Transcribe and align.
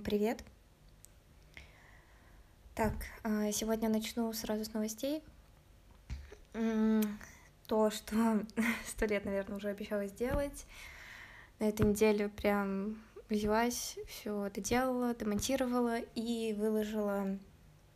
Привет! 0.00 0.42
Так, 2.74 2.94
а, 3.22 3.52
сегодня 3.52 3.88
начну 3.88 4.32
сразу 4.32 4.64
с 4.64 4.72
новостей. 4.72 5.22
То, 6.52 7.90
что 7.90 8.14
сто 8.86 9.06
лет, 9.06 9.24
наверное, 9.24 9.58
уже 9.58 9.68
обещала 9.68 10.06
сделать. 10.06 10.66
На 11.58 11.68
этой 11.68 11.86
неделе 11.86 12.28
прям 12.28 12.96
взялась, 13.28 13.96
все 14.08 14.46
это 14.46 14.60
делала, 14.60 15.14
демонтировала 15.14 15.98
и 15.98 16.54
выложила 16.54 17.38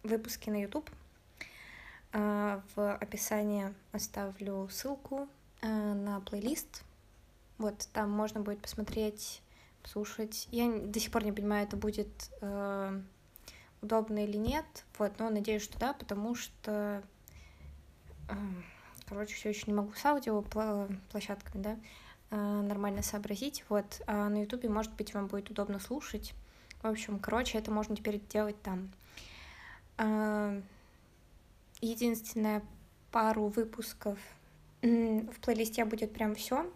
выпуски 0.02 0.50
на 0.50 0.62
YouTube. 0.62 0.88
А, 2.12 2.62
в 2.76 2.94
описании 2.96 3.74
оставлю 3.92 4.68
ссылку 4.70 5.28
а, 5.62 5.94
на 5.94 6.20
плейлист. 6.20 6.84
Вот 7.56 7.88
там 7.92 8.10
можно 8.10 8.40
будет 8.40 8.60
посмотреть 8.60 9.42
слушать. 9.88 10.48
Я 10.50 10.70
до 10.70 11.00
сих 11.00 11.10
пор 11.10 11.24
не 11.24 11.32
понимаю, 11.32 11.66
это 11.66 11.76
будет 11.76 12.08
э, 12.40 13.00
удобно 13.82 14.24
или 14.24 14.36
нет. 14.36 14.64
Вот, 14.98 15.18
но 15.18 15.30
надеюсь, 15.30 15.62
что 15.62 15.78
да, 15.78 15.92
потому 15.92 16.34
что, 16.34 17.02
э, 18.28 18.34
короче, 19.08 19.34
все 19.34 19.48
еще 19.50 19.64
не 19.66 19.72
могу 19.72 19.92
с 19.94 20.04
аудио 20.04 20.42
площадками, 21.10 21.62
да, 21.62 21.76
э, 22.30 22.36
нормально 22.36 23.02
сообразить. 23.02 23.64
Вот, 23.68 24.02
а 24.06 24.28
на 24.28 24.42
Ютубе, 24.42 24.68
может 24.68 24.92
быть, 24.94 25.14
вам 25.14 25.26
будет 25.26 25.50
удобно 25.50 25.78
слушать. 25.78 26.34
В 26.82 26.86
общем, 26.86 27.18
короче, 27.18 27.58
это 27.58 27.70
можно 27.70 27.96
теперь 27.96 28.20
делать 28.28 28.60
там. 28.62 28.90
Э, 29.96 30.60
единственное, 31.80 32.62
пару 33.10 33.46
выпусков 33.46 34.18
в 34.82 35.40
плейлисте 35.40 35.84
будет 35.84 36.12
прям 36.12 36.34
все 36.34 36.70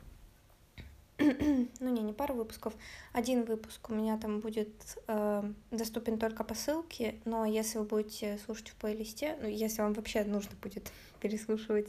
ну 1.19 1.89
не, 1.91 2.03
не 2.03 2.13
пару 2.13 2.35
выпусков, 2.35 2.75
один 3.13 3.45
выпуск 3.45 3.91
у 3.91 3.95
меня 3.95 4.19
там 4.19 4.41
будет 4.41 4.73
э, 5.07 5.53
доступен 5.71 6.19
только 6.19 6.45
по 6.45 6.55
ссылке, 6.55 7.17
но 7.25 7.45
если 7.45 7.79
вы 7.79 7.85
будете 7.85 8.39
слушать 8.45 8.71
в 8.71 8.75
плейлисте, 8.77 9.37
ну 9.41 9.49
если 9.49 9.83
вам 9.83 9.93
вообще 9.93 10.25
нужно 10.25 10.53
будет 10.61 10.91
переслушивать 11.21 11.89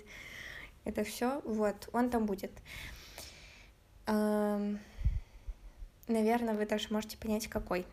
это 0.86 1.04
все, 1.04 1.42
вот, 1.46 1.90
он 1.94 2.10
там 2.10 2.26
будет. 2.26 2.52
Э, 4.06 4.76
наверное, 6.08 6.54
вы 6.54 6.66
даже 6.66 6.90
можете 6.92 7.18
понять, 7.18 7.48
какой. 7.48 7.86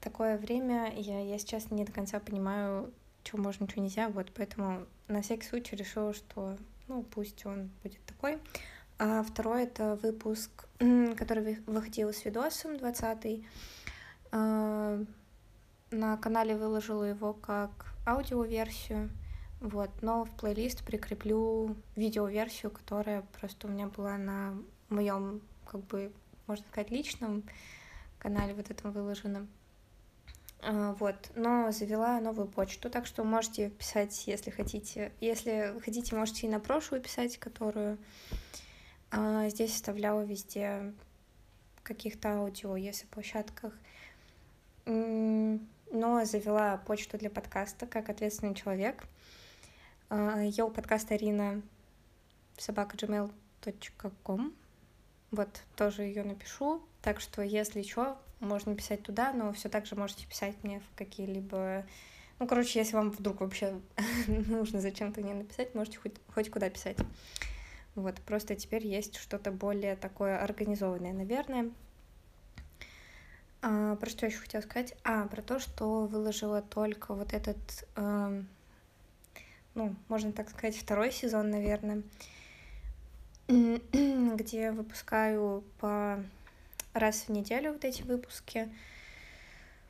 Такое 0.00 0.36
время 0.36 0.92
я, 0.94 1.20
я 1.20 1.38
сейчас 1.38 1.70
не 1.70 1.84
до 1.84 1.92
конца 1.92 2.20
понимаю, 2.20 2.92
что 3.24 3.38
можно, 3.38 3.68
что 3.68 3.80
нельзя, 3.80 4.08
вот, 4.08 4.30
поэтому 4.34 4.86
на 5.08 5.22
всякий 5.22 5.46
случай 5.46 5.74
решила, 5.74 6.12
что, 6.12 6.56
ну, 6.86 7.02
пусть 7.02 7.44
он 7.46 7.70
будет 7.82 8.04
такой. 8.04 8.38
А 8.98 9.22
второй 9.22 9.64
это 9.64 9.98
выпуск, 10.02 10.50
который 10.78 11.60
выходил 11.66 12.12
с 12.12 12.24
видосом 12.24 12.78
20 12.78 13.44
а, 14.32 15.04
На 15.90 16.16
канале 16.16 16.56
выложила 16.56 17.04
его 17.04 17.34
как 17.34 17.94
аудиоверсию, 18.06 19.10
вот, 19.60 19.90
но 20.00 20.24
в 20.24 20.30
плейлист 20.30 20.82
прикреплю 20.82 21.76
видеоверсию, 21.94 22.70
которая 22.70 23.22
просто 23.38 23.66
у 23.66 23.70
меня 23.70 23.88
была 23.88 24.16
на 24.16 24.54
моем, 24.88 25.42
как 25.66 25.82
бы, 25.82 26.10
можно 26.46 26.64
сказать, 26.66 26.90
личном 26.90 27.42
канале 28.18 28.54
вот 28.54 28.70
этом 28.70 28.92
выложена. 28.92 29.46
Вот, 30.62 31.16
но 31.34 31.70
завела 31.70 32.18
новую 32.20 32.48
почту, 32.48 32.88
так 32.88 33.04
что 33.06 33.24
можете 33.24 33.68
писать, 33.68 34.26
если 34.26 34.50
хотите. 34.50 35.12
Если 35.20 35.78
хотите, 35.84 36.16
можете 36.16 36.46
и 36.46 36.50
на 36.50 36.60
прошлую 36.60 37.02
писать, 37.02 37.36
которую 37.36 37.98
здесь 39.48 39.74
оставляла 39.74 40.22
везде 40.22 40.92
каких-то 41.82 42.30
аудио, 42.30 42.76
если 42.76 43.06
площадках. 43.06 43.72
Но 44.84 46.24
завела 46.24 46.78
почту 46.78 47.16
для 47.18 47.30
подкаста 47.30 47.86
как 47.86 48.08
ответственный 48.08 48.54
человек. 48.54 49.04
А, 50.08 50.40
я 50.40 50.64
у 50.64 50.70
подкаста 50.70 51.14
Арина 51.14 51.62
собака.gmail.com. 52.58 54.54
Вот, 55.30 55.62
тоже 55.76 56.02
ее 56.02 56.22
напишу. 56.24 56.82
Так 57.02 57.20
что, 57.20 57.42
если 57.42 57.82
что, 57.82 58.18
можно 58.40 58.74
писать 58.74 59.02
туда, 59.02 59.32
но 59.32 59.52
все 59.52 59.68
так 59.68 59.86
же 59.86 59.96
можете 59.96 60.26
писать 60.26 60.56
мне 60.62 60.80
в 60.80 60.96
какие-либо... 60.96 61.84
Ну, 62.38 62.46
короче, 62.46 62.78
если 62.78 62.96
вам 62.96 63.10
вдруг 63.10 63.40
вообще 63.40 63.80
нужно 64.26 64.80
зачем-то 64.80 65.20
мне 65.20 65.34
написать, 65.34 65.74
можете 65.74 65.98
хоть, 65.98 66.14
хоть 66.34 66.50
куда 66.50 66.68
писать. 66.68 66.98
Вот, 67.96 68.20
просто 68.20 68.54
теперь 68.54 68.86
есть 68.86 69.16
что-то 69.16 69.50
более 69.50 69.96
такое 69.96 70.38
организованное, 70.38 71.14
наверное. 71.14 71.70
А, 73.62 73.96
про 73.96 74.10
что 74.10 74.26
еще 74.26 74.36
хотела 74.36 74.60
сказать? 74.60 74.94
А, 75.02 75.26
про 75.26 75.40
то, 75.40 75.58
что 75.58 76.06
выложила 76.06 76.60
только 76.60 77.14
вот 77.14 77.32
этот, 77.32 77.88
э, 77.96 78.42
ну, 79.74 79.96
можно 80.08 80.30
так 80.32 80.50
сказать, 80.50 80.76
второй 80.76 81.10
сезон, 81.10 81.50
наверное, 81.50 82.02
где 83.48 84.72
выпускаю 84.72 85.64
по 85.80 86.22
раз 86.92 87.22
в 87.22 87.28
неделю 87.30 87.72
вот 87.72 87.84
эти 87.86 88.02
выпуски, 88.02 88.68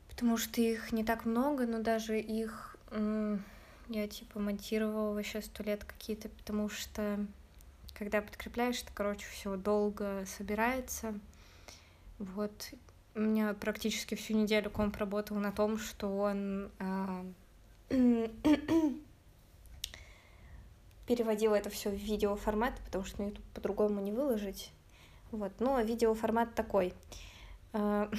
потому 0.08 0.36
что 0.36 0.60
их 0.60 0.92
не 0.92 1.02
так 1.02 1.24
много, 1.24 1.66
но 1.66 1.80
даже 1.80 2.20
их 2.20 2.76
э, 2.92 3.36
я 3.88 4.06
типа 4.06 4.38
монтировала 4.38 5.12
вообще 5.12 5.42
сто 5.42 5.64
лет 5.64 5.84
какие-то, 5.84 6.28
потому 6.28 6.68
что 6.68 7.26
когда 7.98 8.20
подкрепляешь, 8.20 8.82
это, 8.82 8.92
короче, 8.92 9.26
все 9.26 9.56
долго 9.56 10.24
собирается. 10.26 11.18
Вот. 12.18 12.72
У 13.14 13.20
меня 13.20 13.54
практически 13.54 14.14
всю 14.14 14.34
неделю 14.34 14.70
комп 14.70 14.96
работал 14.98 15.38
на 15.38 15.50
том, 15.50 15.78
что 15.78 16.08
он 16.08 16.70
э, 16.78 17.24
переводил 21.06 21.54
это 21.54 21.70
все 21.70 21.90
в 21.90 21.94
видеоформат, 21.94 22.78
потому 22.84 23.04
что 23.04 23.22
на 23.22 23.28
YouTube 23.28 23.46
по-другому 23.54 24.00
не 24.02 24.12
выложить. 24.12 24.70
Вот. 25.30 25.52
Но 25.58 25.80
видеоформат 25.80 26.54
такой. 26.54 26.92
Э, 27.72 28.10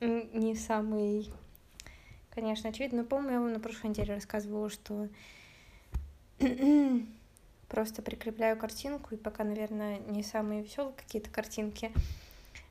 не 0.00 0.54
самый, 0.54 1.32
конечно, 2.30 2.70
очевидный. 2.70 3.00
Но, 3.00 3.04
помню, 3.04 3.32
я 3.32 3.40
вам 3.40 3.52
на 3.52 3.60
прошлой 3.60 3.90
неделе 3.90 4.14
рассказывала, 4.14 4.70
что 4.70 5.08
просто 7.72 8.02
прикрепляю 8.02 8.56
картинку, 8.58 9.14
и 9.14 9.16
пока, 9.16 9.44
наверное, 9.44 9.98
не 9.98 10.22
самые 10.22 10.62
веселые 10.62 10.92
какие-то 10.94 11.30
картинки, 11.30 11.90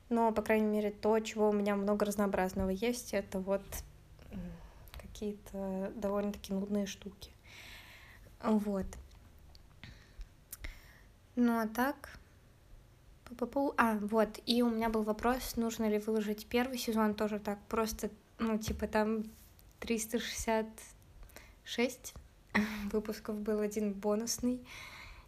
но, 0.10 0.32
по 0.32 0.44
крайней 0.44 0.68
мере, 0.68 0.92
то, 0.92 1.20
чего 1.20 1.50
у 1.50 1.54
меня 1.54 1.76
много 1.76 2.06
разнообразного 2.06 2.70
есть, 2.70 3.16
это 3.16 3.40
вот 3.40 3.64
какие-то 4.94 5.92
довольно-таки 5.96 6.54
нудные 6.54 6.86
штуки. 6.86 7.32
Вот. 8.44 8.86
Ну 11.36 11.60
а 11.60 11.68
так... 11.68 12.18
А, 13.78 13.98
вот, 14.02 14.40
и 14.46 14.62
у 14.62 14.70
меня 14.70 14.90
был 14.90 15.02
вопрос, 15.02 15.56
нужно 15.56 15.90
ли 15.90 15.98
выложить 15.98 16.46
первый 16.46 16.78
сезон 16.78 17.16
тоже 17.16 17.40
так, 17.40 17.58
просто, 17.70 18.12
ну, 18.38 18.60
типа 18.60 18.88
там 18.88 19.24
366 19.80 22.14
выпусков 22.92 23.38
был 23.38 23.60
один 23.60 23.94
бонусный 23.94 24.66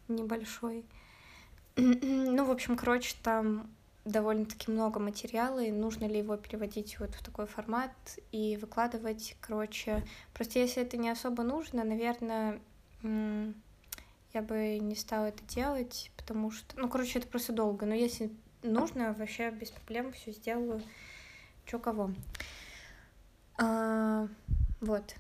небольшой. 0.07 0.85
ну, 1.75 2.45
в 2.45 2.51
общем, 2.51 2.75
короче, 2.75 3.15
там 3.23 3.69
довольно-таки 4.05 4.69
много 4.69 4.99
материала, 4.99 5.63
и 5.63 5.71
нужно 5.71 6.05
ли 6.05 6.19
его 6.19 6.35
переводить 6.35 6.99
вот 6.99 7.15
в 7.15 7.23
такой 7.23 7.47
формат 7.47 7.91
и 8.31 8.57
выкладывать, 8.57 9.37
короче. 9.39 10.05
Просто 10.33 10.59
если 10.59 10.83
это 10.83 10.97
не 10.97 11.09
особо 11.09 11.43
нужно, 11.43 11.83
наверное, 11.83 12.59
я 13.01 14.41
бы 14.41 14.79
не 14.79 14.95
стала 14.95 15.27
это 15.27 15.43
делать, 15.45 16.11
потому 16.17 16.51
что, 16.51 16.77
ну, 16.79 16.89
короче, 16.89 17.19
это 17.19 17.27
просто 17.27 17.53
долго. 17.53 17.85
Но 17.85 17.93
если 17.93 18.31
нужно, 18.61 19.13
вообще 19.13 19.51
без 19.51 19.71
проблем 19.71 20.11
все 20.11 20.31
сделаю, 20.31 20.81
чё 21.65 21.79
кого. 21.79 22.11
А, 23.57 24.27
вот. 24.81 25.15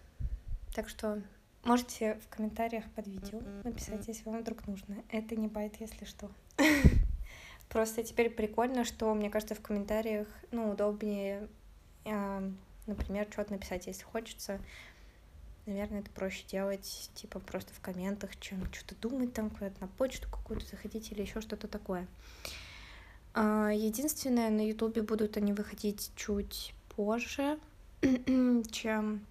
Так 0.73 0.89
что 0.89 1.21
Можете 1.63 2.15
в 2.15 2.35
комментариях 2.35 2.83
под 2.91 3.07
видео 3.07 3.41
написать, 3.63 4.05
если 4.07 4.29
вам 4.29 4.41
вдруг 4.41 4.67
нужно. 4.67 4.97
Это 5.09 5.37
не 5.37 5.47
байт, 5.47 5.77
если 5.79 6.03
что. 6.03 6.29
Просто 7.69 8.03
теперь 8.03 8.29
прикольно, 8.29 8.83
что, 8.83 9.13
мне 9.13 9.29
кажется, 9.29 9.55
в 9.55 9.61
комментариях, 9.61 10.27
ну, 10.51 10.71
удобнее, 10.71 11.47
э, 12.03 12.51
например, 12.85 13.27
что-то 13.31 13.53
написать, 13.53 13.87
если 13.87 14.03
хочется. 14.03 14.59
Наверное, 15.65 16.01
это 16.01 16.11
проще 16.11 16.43
делать, 16.45 17.09
типа, 17.15 17.39
просто 17.39 17.73
в 17.73 17.79
комментах, 17.79 18.37
чем 18.41 18.71
что-то 18.73 18.95
думать 18.95 19.33
там, 19.33 19.49
куда-то 19.49 19.79
на 19.79 19.87
почту 19.87 20.27
какую-то 20.29 20.65
заходить 20.67 21.13
или 21.13 21.21
еще 21.21 21.39
что-то 21.39 21.69
такое. 21.69 22.07
Э, 23.35 23.69
единственное, 23.73 24.49
на 24.49 24.67
Ютубе 24.67 25.01
будут 25.01 25.37
они 25.37 25.53
выходить 25.53 26.11
чуть 26.17 26.75
позже, 26.89 27.57
чем 28.71 29.25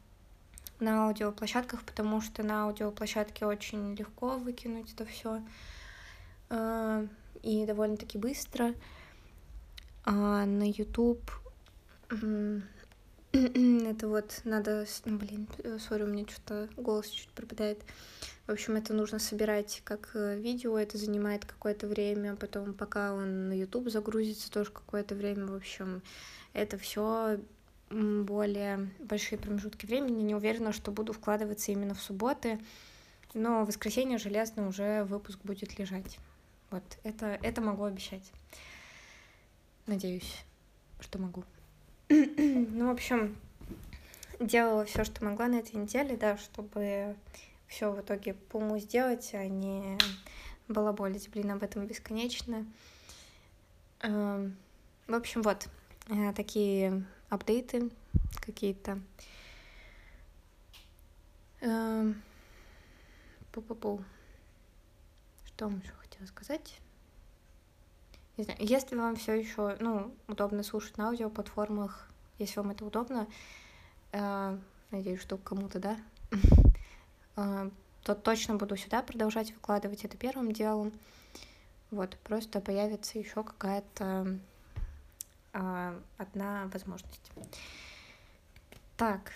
на 0.83 1.07
аудиоплощадках, 1.07 1.83
потому 1.85 2.21
что 2.21 2.43
на 2.43 2.65
аудиоплощадке 2.65 3.47
очень 3.47 3.95
легко 3.95 4.37
выкинуть 4.37 4.93
это 4.93 5.05
все 5.07 5.43
э, 6.51 7.07
и 7.43 7.65
довольно-таки 7.67 8.19
быстро. 8.19 8.75
А 10.05 10.45
на 10.45 10.69
YouTube 10.69 11.31
Это 13.33 14.09
вот 14.09 14.43
надо... 14.45 14.85
Ну, 15.07 15.17
блин, 15.17 15.49
сори, 15.79 16.03
у 16.03 16.07
меня 16.07 16.27
что-то 16.29 16.69
голос 16.77 17.09
чуть 17.09 17.31
пропадает. 17.31 17.83
В 18.47 18.53
общем, 18.53 18.77
это 18.77 18.93
нужно 18.93 19.19
собирать 19.19 19.81
как 19.85 20.11
э, 20.15 20.37
видео, 20.39 20.77
это 20.77 20.99
занимает 20.99 21.47
какое-то 21.47 21.87
время, 21.87 22.37
потом 22.37 22.75
пока 22.75 23.15
он 23.15 23.49
на 23.49 23.59
YouTube 23.59 23.89
загрузится, 23.89 24.51
тоже 24.51 24.71
какое-то 24.71 25.15
время. 25.15 25.47
В 25.47 25.55
общем, 25.55 26.03
это 26.53 26.77
все 26.77 27.39
более 27.93 28.91
большие 28.99 29.39
промежутки 29.39 29.87
времени. 29.87 30.23
Не 30.23 30.35
уверена, 30.35 30.73
что 30.73 30.91
буду 30.91 31.13
вкладываться 31.13 31.73
именно 31.73 31.95
в 31.95 32.01
субботы, 32.01 32.59
но 33.35 33.65
в 33.65 33.69
воскресенье 33.69 34.19
железно 34.19 34.67
уже 34.67 35.05
выпуск 35.05 35.39
будет 35.45 35.79
лежать. 35.79 36.19
Вот, 36.71 36.83
это, 37.05 37.39
это 37.43 37.61
могу 37.61 37.85
обещать. 37.85 38.33
Надеюсь, 39.87 40.45
что 41.01 41.19
могу. 41.19 41.45
ну, 42.09 42.89
в 42.89 42.91
общем, 42.91 43.37
делала 44.41 44.85
все, 44.85 45.05
что 45.05 45.25
могла 45.25 45.49
на 45.49 45.57
этой 45.57 45.77
неделе, 45.77 46.17
да, 46.17 46.39
чтобы 46.39 47.17
все 47.67 47.91
в 47.91 48.01
итоге 48.01 48.35
по 48.35 48.57
уму 48.57 48.79
сделать, 48.79 49.31
а 49.35 49.47
не 49.47 49.99
балаболить, 50.69 51.29
блин, 51.31 51.51
об 51.51 51.63
этом 51.63 51.87
бесконечно. 51.87 52.67
Эм, 54.01 54.57
в 55.07 55.15
общем, 55.15 55.43
вот, 55.43 55.69
э, 56.09 56.33
такие 56.35 57.05
апдейты 57.33 57.91
какие-то. 58.45 59.01
Эм, 61.63 62.23
Пу-пу-пу. 63.53 64.05
Что 65.47 65.67
вам 65.67 65.81
еще 65.81 65.93
хотела 65.93 66.27
сказать? 66.27 66.79
Не 68.37 68.45
знаю, 68.45 68.59
если 68.61 68.97
вам 68.97 69.17
все 69.17 69.33
еще, 69.33 69.77
ну, 69.81 70.15
удобно 70.29 70.63
слушать 70.63 70.99
на 70.99 71.09
аудиоплатформах, 71.09 72.07
если 72.39 72.61
вам 72.61 72.71
это 72.71 72.85
удобно, 72.85 73.27
э, 74.13 74.59
надеюсь, 74.91 75.21
что 75.21 75.39
кому-то, 75.39 75.79
да, 75.79 75.97
э, 77.37 77.71
то 78.03 78.15
точно 78.15 78.57
буду 78.57 78.77
сюда 78.77 79.03
продолжать 79.03 79.53
выкладывать 79.53 80.05
это 80.05 80.19
первым 80.19 80.53
делом. 80.53 80.93
Вот, 81.91 82.17
просто 82.25 82.61
появится 82.61 83.19
еще 83.19 83.43
какая-то 83.43 84.39
одна 85.53 86.69
возможность. 86.73 87.31
Так, 88.97 89.33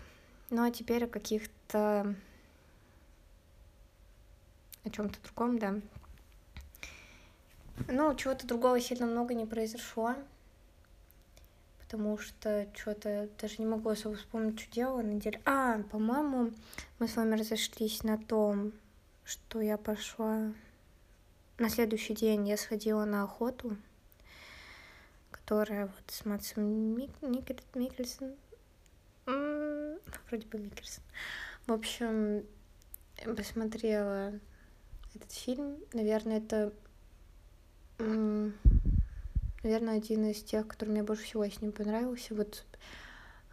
ну 0.50 0.62
а 0.62 0.70
теперь 0.70 1.04
о 1.04 1.08
каких-то 1.08 2.14
о 4.84 4.90
чем-то 4.90 5.18
другом, 5.22 5.58
да. 5.58 5.74
Ну, 7.88 8.14
чего-то 8.14 8.46
другого 8.46 8.80
сильно 8.80 9.06
много 9.06 9.34
не 9.34 9.44
произошло, 9.44 10.14
потому 11.78 12.16
что 12.18 12.66
что-то 12.74 13.28
даже 13.40 13.56
не 13.58 13.66
могу 13.66 13.90
особо 13.90 14.16
вспомнить, 14.16 14.58
что 14.60 14.72
делала 14.72 15.02
на 15.02 15.10
неделе. 15.10 15.40
А, 15.44 15.82
по-моему, 15.90 16.52
мы 16.98 17.08
с 17.08 17.16
вами 17.16 17.34
разошлись 17.34 18.02
на 18.02 18.16
том, 18.18 18.72
что 19.24 19.60
я 19.60 19.76
пошла... 19.76 20.52
На 21.58 21.70
следующий 21.70 22.14
день 22.14 22.46
я 22.48 22.56
сходила 22.58 23.06
на 23.06 23.22
охоту, 23.22 23.76
которая 25.46 25.86
вот 25.86 26.04
с 26.08 26.24
Матсом 26.24 26.64
Мик... 26.64 27.10
Мик... 27.22 27.46
Микельсон... 27.76 28.34
Вроде 29.26 30.46
бы 30.48 30.58
Микельсон. 30.58 31.04
В 31.68 31.72
общем, 31.72 32.44
посмотрела 33.36 34.32
этот 35.14 35.30
фильм. 35.30 35.78
Наверное, 35.92 36.38
это 36.38 36.72
наверное, 39.62 39.98
один 39.98 40.28
из 40.28 40.42
тех, 40.42 40.66
который 40.66 40.88
мне 40.88 41.04
больше 41.04 41.22
всего 41.22 41.44
с 41.44 41.60
ним 41.60 41.70
понравился. 41.70 42.34
Вот 42.34 42.64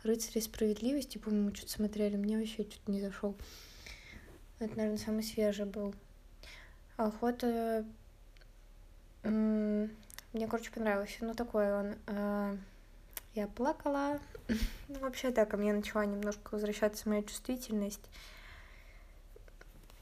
«Рыцари 0.02 0.40
справедливости», 0.40 1.20
по-моему, 1.20 1.54
что-то 1.54 1.74
смотрели, 1.74 2.16
мне 2.16 2.40
вообще 2.40 2.64
что-то 2.64 2.92
не 2.92 3.02
зашел. 3.02 3.36
Это, 4.58 4.76
наверное, 4.78 4.98
самый 4.98 5.22
свежий 5.22 5.66
был. 5.66 5.94
Охота... 6.98 7.86
Мне, 10.34 10.48
короче, 10.48 10.72
понравился. 10.72 11.18
Ну, 11.22 11.36
такой 11.36 11.72
он... 11.74 11.96
А, 12.08 12.58
я 13.36 13.48
плакала. 13.48 14.20
ну, 14.88 15.00
вообще, 15.00 15.30
да, 15.32 15.46
ко 15.46 15.58
мне 15.58 15.74
начала 15.74 16.06
немножко 16.06 16.50
возвращаться 16.52 17.08
моя 17.08 17.24
чувствительность. 17.24 18.10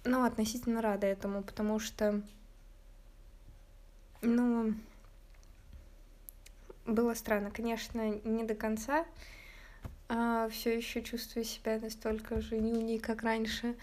Ну, 0.03 0.23
относительно 0.23 0.81
рада 0.81 1.05
этому, 1.05 1.43
потому 1.43 1.79
что 1.79 2.21
ну, 4.21 4.73
было 6.85 7.13
странно. 7.13 7.51
Конечно, 7.51 8.09
не 8.23 8.43
до 8.43 8.55
конца. 8.55 9.05
А 10.07 10.49
все 10.49 10.75
еще 10.75 11.01
чувствую 11.01 11.45
себя 11.45 11.79
настолько 11.79 12.41
же 12.41 12.57
нюней, 12.57 12.99
как 12.99 13.23
раньше. 13.23 13.75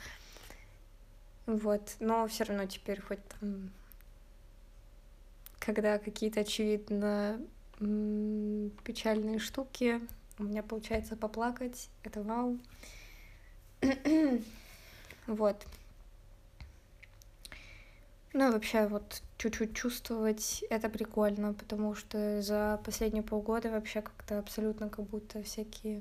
Вот. 1.46 1.96
Но 2.00 2.26
все 2.26 2.44
равно 2.44 2.66
теперь 2.66 3.00
хоть 3.00 3.26
там, 3.40 3.70
когда 5.68 5.98
какие-то 5.98 6.40
очевидно 6.40 7.38
печальные 8.84 9.38
штуки, 9.38 10.00
у 10.38 10.44
меня 10.44 10.62
получается 10.62 11.14
поплакать. 11.14 11.90
Это 12.04 12.22
вау. 12.22 12.58
вот. 15.26 15.66
Ну 18.32 18.48
и 18.48 18.52
вообще 18.52 18.86
вот 18.86 19.22
чуть-чуть 19.36 19.76
чувствовать 19.76 20.64
это 20.70 20.88
прикольно, 20.88 21.52
потому 21.52 21.94
что 21.94 22.40
за 22.40 22.80
последние 22.82 23.22
полгода 23.22 23.68
вообще 23.68 24.00
как-то 24.00 24.38
абсолютно 24.38 24.88
как 24.88 25.04
будто 25.04 25.42
всякие 25.42 26.00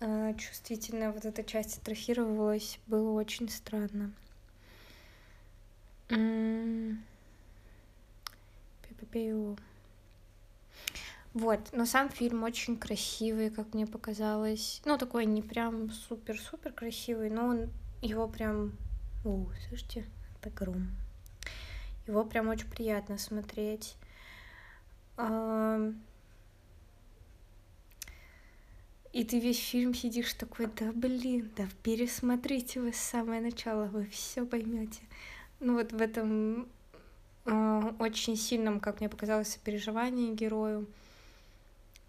э, 0.00 0.32
чувствительная 0.38 1.12
вот 1.12 1.26
эта 1.26 1.44
часть 1.44 1.76
атрофировалась, 1.76 2.78
было 2.86 3.10
очень 3.10 3.50
странно. 3.50 4.14
Вот, 11.32 11.60
но 11.72 11.84
сам 11.84 12.10
фильм 12.10 12.44
очень 12.44 12.76
красивый, 12.76 13.50
как 13.50 13.74
мне 13.74 13.86
показалось. 13.86 14.80
Ну, 14.84 14.96
такой 14.98 15.26
не 15.26 15.42
прям 15.42 15.90
супер-супер 15.90 16.72
красивый, 16.72 17.30
но 17.30 17.46
он 17.46 17.70
его 18.02 18.28
прям... 18.28 18.72
О, 19.24 19.46
слышите? 19.68 20.06
это 20.44 20.54
гром. 20.54 20.88
Его 22.06 22.24
прям 22.24 22.48
очень 22.48 22.68
приятно 22.68 23.18
смотреть. 23.18 23.96
И 29.12 29.24
ты 29.24 29.38
весь 29.38 29.60
фильм 29.60 29.94
сидишь 29.94 30.34
такой, 30.34 30.66
да 30.66 30.90
блин, 30.92 31.50
да 31.56 31.68
пересмотрите 31.82 32.80
вы 32.80 32.92
с 32.92 32.96
самого 32.96 33.40
начала, 33.40 33.86
вы 33.86 34.06
все 34.06 34.44
поймете. 34.44 35.02
Ну 35.60 35.74
вот 35.74 35.92
в 35.92 36.00
этом 36.00 36.68
очень 37.44 38.36
сильном, 38.36 38.80
как 38.80 39.00
мне 39.00 39.08
показалось, 39.08 39.48
сопереживании 39.48 40.34
герою. 40.34 40.86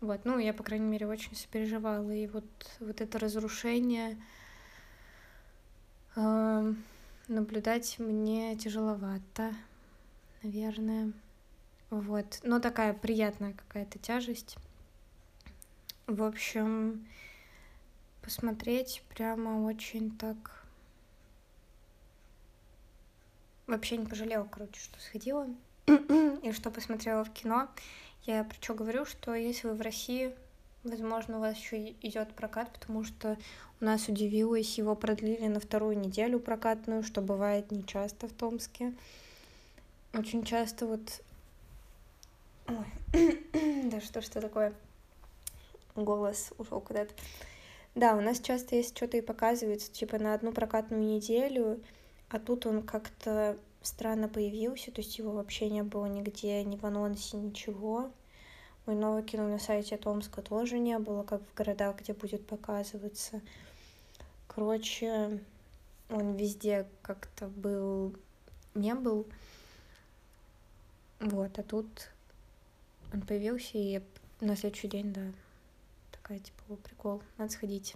Вот, 0.01 0.21
ну, 0.23 0.37
я, 0.37 0.53
по 0.53 0.63
крайней 0.63 0.87
мере, 0.87 1.07
очень 1.07 1.35
сопереживала. 1.35 2.11
И 2.11 2.27
вот, 2.27 2.45
вот 2.79 3.01
это 3.01 3.19
разрушение, 3.19 4.17
э, 6.15 6.73
наблюдать 7.27 7.97
мне 7.99 8.55
тяжеловато, 8.55 9.53
наверное. 10.43 11.11
Вот, 11.89 12.39
но 12.43 12.59
такая 12.59 12.93
приятная 12.93 13.53
какая-то 13.53 13.99
тяжесть. 13.99 14.57
В 16.07 16.23
общем, 16.23 17.05
посмотреть 18.21 19.03
прямо 19.09 19.65
очень 19.65 20.15
так... 20.17 20.64
Вообще 23.67 23.97
не 23.97 24.05
пожалела, 24.05 24.47
короче, 24.49 24.79
что 24.79 24.99
сходила 24.99 25.47
и 25.87 26.51
что 26.51 26.71
посмотрела 26.71 27.23
в 27.23 27.33
кино. 27.33 27.67
Я 28.23 28.43
про 28.43 28.55
что 28.61 28.73
говорю, 28.73 29.05
что 29.05 29.33
если 29.33 29.67
вы 29.67 29.75
в 29.75 29.81
России 29.81 30.35
Возможно, 30.85 31.37
у 31.37 31.39
вас 31.39 31.57
еще 31.57 31.93
идет 32.03 32.31
прокат, 32.35 32.71
потому 32.71 33.03
что 33.03 33.39
у 33.81 33.85
нас 33.85 34.07
удивилось, 34.07 34.77
его 34.77 34.95
продлили 34.95 35.47
на 35.47 35.59
вторую 35.59 35.97
неделю 35.97 36.39
прокатную, 36.39 37.01
что 37.01 37.21
бывает 37.21 37.71
нечасто 37.71 38.27
в 38.27 38.33
Томске. 38.33 38.93
Очень 40.13 40.43
часто 40.43 40.85
вот... 40.85 41.23
Ой. 42.67 42.85
да 43.89 43.99
что 43.99 44.21
что 44.21 44.41
такое? 44.41 44.75
Голос 45.95 46.53
ушел 46.59 46.79
куда-то. 46.81 47.15
Да, 47.95 48.15
у 48.15 48.21
нас 48.21 48.39
часто 48.39 48.75
есть 48.75 48.95
что-то 48.95 49.17
и 49.17 49.21
показывается, 49.21 49.91
типа 49.91 50.19
на 50.19 50.35
одну 50.35 50.51
прокатную 50.51 51.01
неделю, 51.01 51.81
а 52.29 52.39
тут 52.39 52.65
он 52.65 52.81
как-то 52.83 53.57
странно 53.81 54.27
появился, 54.27 54.91
то 54.91 55.01
есть 55.01 55.17
его 55.17 55.31
вообще 55.31 55.69
не 55.69 55.83
было 55.83 56.05
нигде, 56.05 56.63
ни 56.63 56.75
в 56.75 56.83
анонсе, 56.85 57.37
ничего. 57.37 58.11
Мой 58.85 58.95
новое 58.95 59.23
кино 59.23 59.47
на 59.47 59.59
сайте 59.59 59.97
Томска 59.97 60.41
тоже 60.41 60.77
не 60.79 60.97
было, 60.99 61.23
как 61.23 61.41
в 61.41 61.53
городах, 61.55 61.97
где 61.99 62.13
будет 62.13 62.45
показываться. 62.45 63.41
Короче, 64.47 65.39
он 66.09 66.35
везде 66.35 66.87
как-то 67.01 67.47
был, 67.47 68.15
не 68.73 68.93
был. 68.93 69.25
Вот, 71.19 71.57
а 71.57 71.63
тут 71.63 72.11
он 73.13 73.21
появился, 73.21 73.77
и 73.77 74.01
на 74.39 74.55
следующий 74.55 74.87
день, 74.87 75.13
да, 75.13 75.31
такая, 76.11 76.39
типа, 76.39 76.75
прикол, 76.75 77.21
надо 77.37 77.51
сходить. 77.51 77.95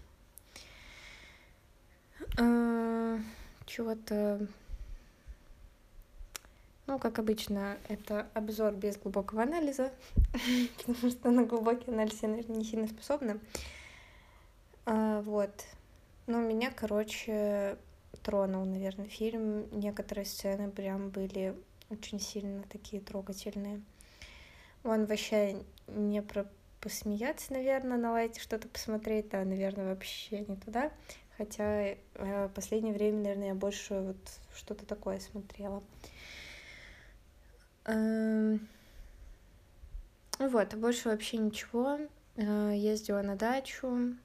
Чего-то... 3.69 4.47
Ну, 6.87 6.97
как 6.97 7.19
обычно, 7.19 7.77
это 7.87 8.27
обзор 8.33 8.73
без 8.73 8.97
глубокого 8.97 9.43
анализа, 9.43 9.91
потому 10.77 11.11
что 11.11 11.29
на 11.29 11.45
глубокий 11.45 11.91
анализ 11.91 12.17
я, 12.23 12.29
наверное, 12.29 12.57
не 12.57 12.65
сильно 12.65 12.87
способна. 12.87 13.39
А, 14.87 15.21
вот. 15.21 15.51
Ну, 16.25 16.41
меня, 16.41 16.71
короче, 16.71 17.77
тронул, 18.23 18.65
наверное, 18.65 19.05
фильм. 19.05 19.69
Некоторые 19.71 20.25
сцены 20.25 20.71
прям 20.71 21.09
были 21.09 21.55
очень 21.91 22.19
сильно 22.19 22.63
такие 22.69 23.03
трогательные. 23.03 23.83
Он 24.83 25.05
вообще 25.05 25.63
не 25.87 26.23
про 26.23 26.47
посмеяться, 26.81 27.53
наверное, 27.53 27.97
на 27.99 28.13
лайте 28.13 28.39
что-то 28.39 28.67
посмотреть, 28.67 29.29
да, 29.29 29.43
наверное, 29.43 29.89
вообще 29.89 30.39
не 30.39 30.55
туда. 30.55 30.91
Хотя 31.39 31.95
э, 32.15 32.49
последнее 32.53 32.93
время, 32.93 33.19
наверное, 33.19 33.47
я 33.47 33.55
больше 33.55 33.93
вот 34.01 34.17
что-то 34.53 34.85
такое 34.85 35.21
смотрела. 35.21 35.81
Эм, 37.85 38.67
вот, 40.37 40.73
больше 40.73 41.07
вообще 41.07 41.37
ничего. 41.37 41.97
Э, 42.35 42.73
ездила 42.75 43.21
на 43.21 43.37
дачу, 43.37 44.17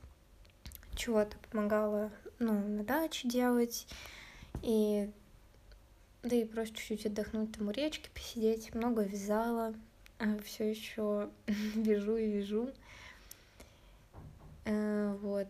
чего-то 0.97 1.37
помогала, 1.53 2.11
ну, 2.41 2.53
на 2.53 2.83
даче 2.83 3.29
делать. 3.29 3.87
И 4.63 5.09
да 6.25 6.35
и 6.35 6.45
просто 6.45 6.77
чуть-чуть 6.77 7.07
отдохнуть 7.07 7.57
там 7.57 7.69
у 7.69 7.71
речки, 7.71 8.11
посидеть. 8.13 8.75
Много 8.75 9.03
вязала, 9.03 9.73
а 10.19 10.37
все 10.45 10.69
еще 10.69 11.31
вяжу 11.47 12.17
и 12.17 12.27
вяжу. 12.27 12.71
Э, 14.65 15.17
вот. 15.23 15.47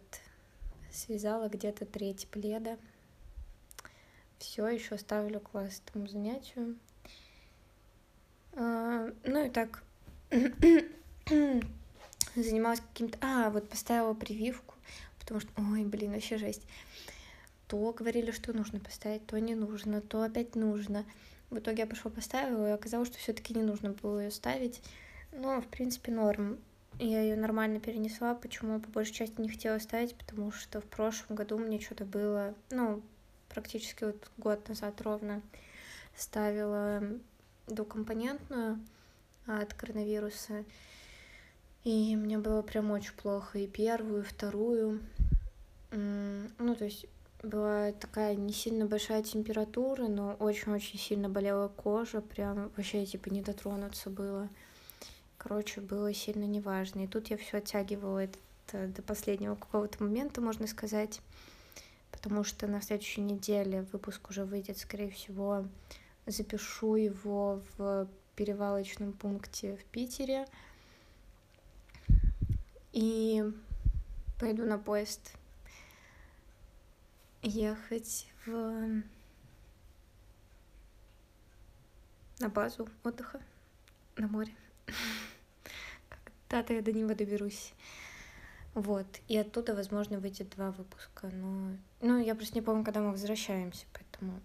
Связала 0.95 1.49
где-то 1.49 1.87
треть 1.87 2.29
пледа. 2.29 2.79
Все, 4.39 4.69
еще 4.69 4.97
ставлю 4.97 5.41
класс 5.41 5.83
этому 5.85 6.07
занятию. 6.07 6.79
А, 8.53 9.11
ну 9.25 9.45
и 9.45 9.51
так 9.51 9.83
занималась 12.37 12.81
каким-то... 12.81 13.19
А, 13.21 13.51
вот 13.51 13.69
поставила 13.69 14.15
прививку, 14.15 14.77
потому 15.19 15.41
что... 15.41 15.51
Ой, 15.57 15.85
блин, 15.85 16.13
вообще 16.13 16.39
жесть. 16.39 16.63
То 17.67 17.93
говорили, 17.93 18.31
что 18.31 18.53
нужно 18.53 18.79
поставить, 18.79 19.27
то 19.27 19.37
не 19.41 19.57
нужно, 19.57 20.01
то 20.01 20.23
опять 20.23 20.55
нужно. 20.55 21.05
В 21.51 21.59
итоге 21.59 21.83
я 21.83 21.87
пошла 21.89 22.13
поставила, 22.13 22.69
и 22.69 22.73
оказалось, 22.73 23.09
что 23.09 23.19
все-таки 23.19 23.53
не 23.53 23.63
нужно 23.63 23.95
было 23.95 24.21
ее 24.21 24.31
ставить. 24.31 24.81
Но, 25.33 25.61
в 25.61 25.67
принципе, 25.67 26.13
норм. 26.13 26.61
Я 26.99 27.23
ее 27.23 27.37
нормально 27.37 27.81
перенесла. 27.81 28.35
Почему 28.35 28.81
по 28.81 28.89
большей 28.89 29.15
части 29.15 29.41
не 29.41 29.49
хотела 29.49 29.79
ставить? 29.79 30.15
Потому 30.17 30.53
что 30.53 30.81
в 30.81 30.85
прошлом 30.85 31.37
году 31.37 31.59
мне 31.59 31.81
что-то 31.81 32.05
было, 32.05 32.55
ну, 32.71 33.03
практически 33.49 34.05
вот 34.05 34.31
год 34.37 34.69
назад 34.69 35.01
ровно 35.03 35.43
ставила 36.17 37.03
двухкомпонентную 37.67 38.79
от 39.47 39.75
коронавируса. 39.75 40.65
И 41.83 42.17
мне 42.17 42.39
было 42.39 42.63
прям 42.63 42.91
очень 42.91 43.13
плохо 43.15 43.59
и 43.59 43.67
первую, 43.67 44.23
и 44.23 44.27
вторую. 44.27 45.01
Ну, 45.91 46.75
то 46.75 46.85
есть 46.85 47.07
была 47.43 47.93
такая 47.93 48.35
не 48.35 48.53
сильно 48.53 48.87
большая 48.87 49.23
температура, 49.23 50.09
но 50.09 50.35
очень-очень 50.39 50.99
сильно 50.99 51.29
болела 51.29 51.69
кожа, 51.69 52.23
прям 52.23 52.71
вообще 52.77 53.05
типа 53.05 53.29
не 53.29 53.43
дотронуться 53.43 54.09
было. 54.11 54.49
Короче, 55.39 55.81
было 55.81 56.13
сильно 56.15 56.45
неважно. 56.45 57.05
И 57.05 57.07
тут 57.07 57.29
я 57.29 57.37
все 57.37 57.59
оттягивала 57.59 58.25
это 58.25 58.89
до 58.89 59.03
последнего 59.03 59.55
какого-то 59.55 60.03
момента, 60.03 60.41
можно 60.41 60.67
сказать, 60.67 61.21
потому 62.11 62.45
что 62.45 62.67
на 62.67 62.81
следующей 62.81 63.21
неделе 63.21 63.83
выпуск 63.93 64.31
уже 64.31 64.45
выйдет, 64.45 64.79
скорее 64.79 65.11
всего, 65.11 65.67
запишу 66.27 66.97
его 66.97 67.61
в 67.77 68.09
перевалочном 68.37 69.13
пункте 69.13 69.77
в 69.77 69.85
Питере 69.85 70.47
и 72.93 73.45
пойду 74.41 74.65
на 74.65 74.79
поезд 74.79 75.33
ехать 77.43 78.27
в 78.47 79.03
на 82.41 82.49
базу 82.49 82.89
отдыха 83.05 83.41
на 84.17 84.27
море. 84.27 84.53
Когда-то 86.55 86.75
я 86.75 86.83
до 86.83 86.93
него 86.93 87.15
доберусь. 87.15 87.73
Вот. 88.75 89.09
И 89.27 89.37
оттуда, 89.37 89.75
возможно, 89.75 90.21
выйдет 90.21 90.51
два 90.51 90.71
выпуска. 90.71 91.27
Но... 91.33 91.77
Ну, 92.01 92.23
я 92.23 92.37
просто 92.37 92.55
не 92.55 92.61
помню, 92.61 92.85
когда 92.85 93.01
мы 93.01 93.11
возвращаемся, 93.11 93.87
поэтому, 93.93 94.41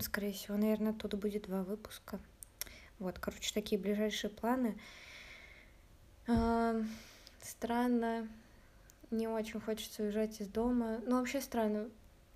скорее 0.00 0.32
всего, 0.32 0.56
наверное, 0.56 0.90
оттуда 0.90 1.16
будет 1.16 1.44
два 1.44 1.62
выпуска. 1.62 2.18
Вот, 2.98 3.20
короче, 3.20 3.54
такие 3.54 3.80
ближайшие 3.80 4.28
планы. 4.28 4.76
Странно, 7.40 8.28
не 9.12 9.28
очень 9.28 9.60
хочется 9.60 10.02
уезжать 10.02 10.40
из 10.40 10.48
дома. 10.48 10.98
Ну, 11.06 11.20
вообще 11.20 11.40
странно, 11.40 11.88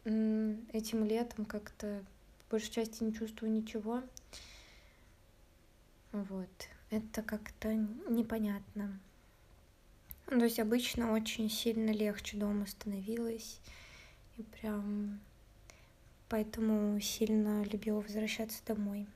этим 0.05 1.05
летом 1.05 1.47
как-то 1.47 2.05
в 2.47 2.51
большей 2.53 2.71
части 2.71 3.03
не 3.03 3.13
чувствую 3.13 3.51
ничего. 3.51 4.05
Вот. 6.13 6.69
Это 6.91 7.23
как-то 7.23 7.73
непонятно. 7.73 8.99
Ну, 10.27 10.39
то 10.39 10.45
есть 10.45 10.59
обычно 10.59 11.13
очень 11.13 11.49
сильно 11.49 11.91
легче 11.91 12.37
дома 12.37 12.67
становилось. 12.67 13.61
И 14.37 14.43
прям 14.43 15.21
поэтому 16.29 16.99
сильно 17.01 17.63
любила 17.65 18.01
возвращаться 18.01 18.61
домой. 18.67 19.07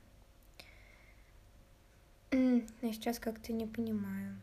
А 2.31 2.61
сейчас 2.81 3.19
как-то 3.19 3.53
не 3.53 3.65
понимаю. 3.65 4.37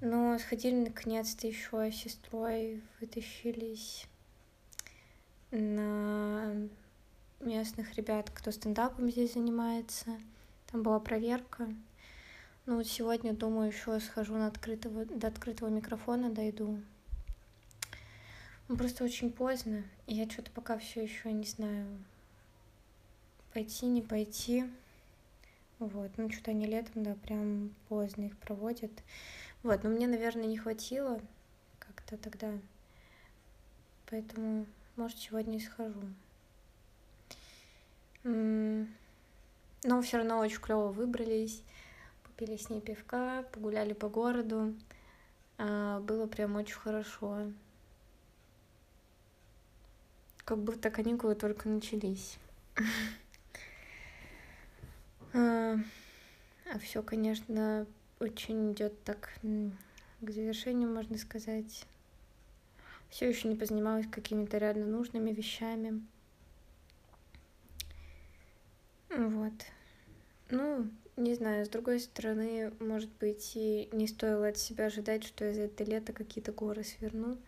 Но 0.00 0.38
сходили 0.38 0.76
наконец-то 0.76 1.46
еще 1.46 1.90
с 1.90 1.94
сестрой, 1.94 2.82
вытащились 3.00 4.06
на 5.50 6.68
местных 7.40 7.94
ребят, 7.94 8.30
кто 8.30 8.50
стендапом 8.50 9.10
здесь 9.10 9.34
занимается. 9.34 10.18
Там 10.74 10.82
была 10.82 10.98
проверка. 10.98 11.68
Ну 12.66 12.78
вот 12.78 12.88
сегодня, 12.88 13.32
думаю, 13.32 13.70
еще 13.70 14.00
схожу 14.00 14.34
на 14.34 14.48
открытого, 14.48 15.04
до 15.04 15.28
открытого 15.28 15.68
микрофона, 15.68 16.30
дойду. 16.30 16.80
Ну, 18.66 18.76
просто 18.76 19.04
очень 19.04 19.30
поздно, 19.30 19.84
и 20.08 20.14
я 20.14 20.28
что-то 20.28 20.50
пока 20.50 20.76
все 20.76 21.04
еще 21.04 21.30
не 21.30 21.44
знаю, 21.44 21.86
пойти, 23.52 23.86
не 23.86 24.02
пойти. 24.02 24.64
Вот, 25.78 26.10
ну 26.16 26.28
что-то 26.28 26.50
они 26.50 26.66
летом, 26.66 27.04
да, 27.04 27.14
прям 27.14 27.72
поздно 27.88 28.22
их 28.22 28.36
проводят. 28.38 28.90
Вот, 29.62 29.84
но 29.84 29.90
мне, 29.90 30.08
наверное, 30.08 30.46
не 30.46 30.58
хватило 30.58 31.20
как-то 31.78 32.16
тогда. 32.16 32.50
Поэтому 34.10 34.66
может, 34.96 35.18
сегодня 35.18 35.58
и 35.58 35.60
схожу. 35.60 36.02
Но 39.84 40.02
все 40.02 40.16
равно 40.16 40.38
очень 40.40 40.58
клево 40.58 40.88
выбрались. 40.88 41.62
Попили 42.24 42.56
с 42.56 42.68
ней 42.68 42.80
пивка, 42.80 43.44
погуляли 43.52 43.92
по 43.92 44.08
городу. 44.08 44.74
А, 45.58 46.00
было 46.00 46.26
прям 46.26 46.56
очень 46.56 46.74
хорошо. 46.74 47.52
Как 50.44 50.58
будто 50.58 50.90
каникулы 50.90 51.36
только 51.36 51.68
начались. 51.68 52.38
А, 55.36 55.76
а 56.72 56.78
все, 56.78 57.02
конечно, 57.02 57.88
очень 58.20 58.70
идет 58.70 59.02
так 59.02 59.32
к 60.20 60.30
завершению, 60.30 60.88
можно 60.94 61.18
сказать 61.18 61.86
все 63.14 63.28
еще 63.28 63.46
не 63.46 63.54
позанималась 63.54 64.06
какими-то 64.10 64.58
реально 64.58 64.86
нужными 64.86 65.30
вещами. 65.30 66.02
Вот. 69.16 69.52
Ну, 70.50 70.90
не 71.16 71.34
знаю, 71.34 71.64
с 71.64 71.68
другой 71.68 72.00
стороны, 72.00 72.72
может 72.80 73.10
быть, 73.20 73.52
и 73.54 73.88
не 73.92 74.08
стоило 74.08 74.48
от 74.48 74.58
себя 74.58 74.86
ожидать, 74.86 75.24
что 75.24 75.44
я 75.44 75.54
за 75.54 75.62
это 75.62 75.84
лето 75.84 76.12
какие-то 76.12 76.52
горы 76.52 76.82
сверну. 76.82 77.38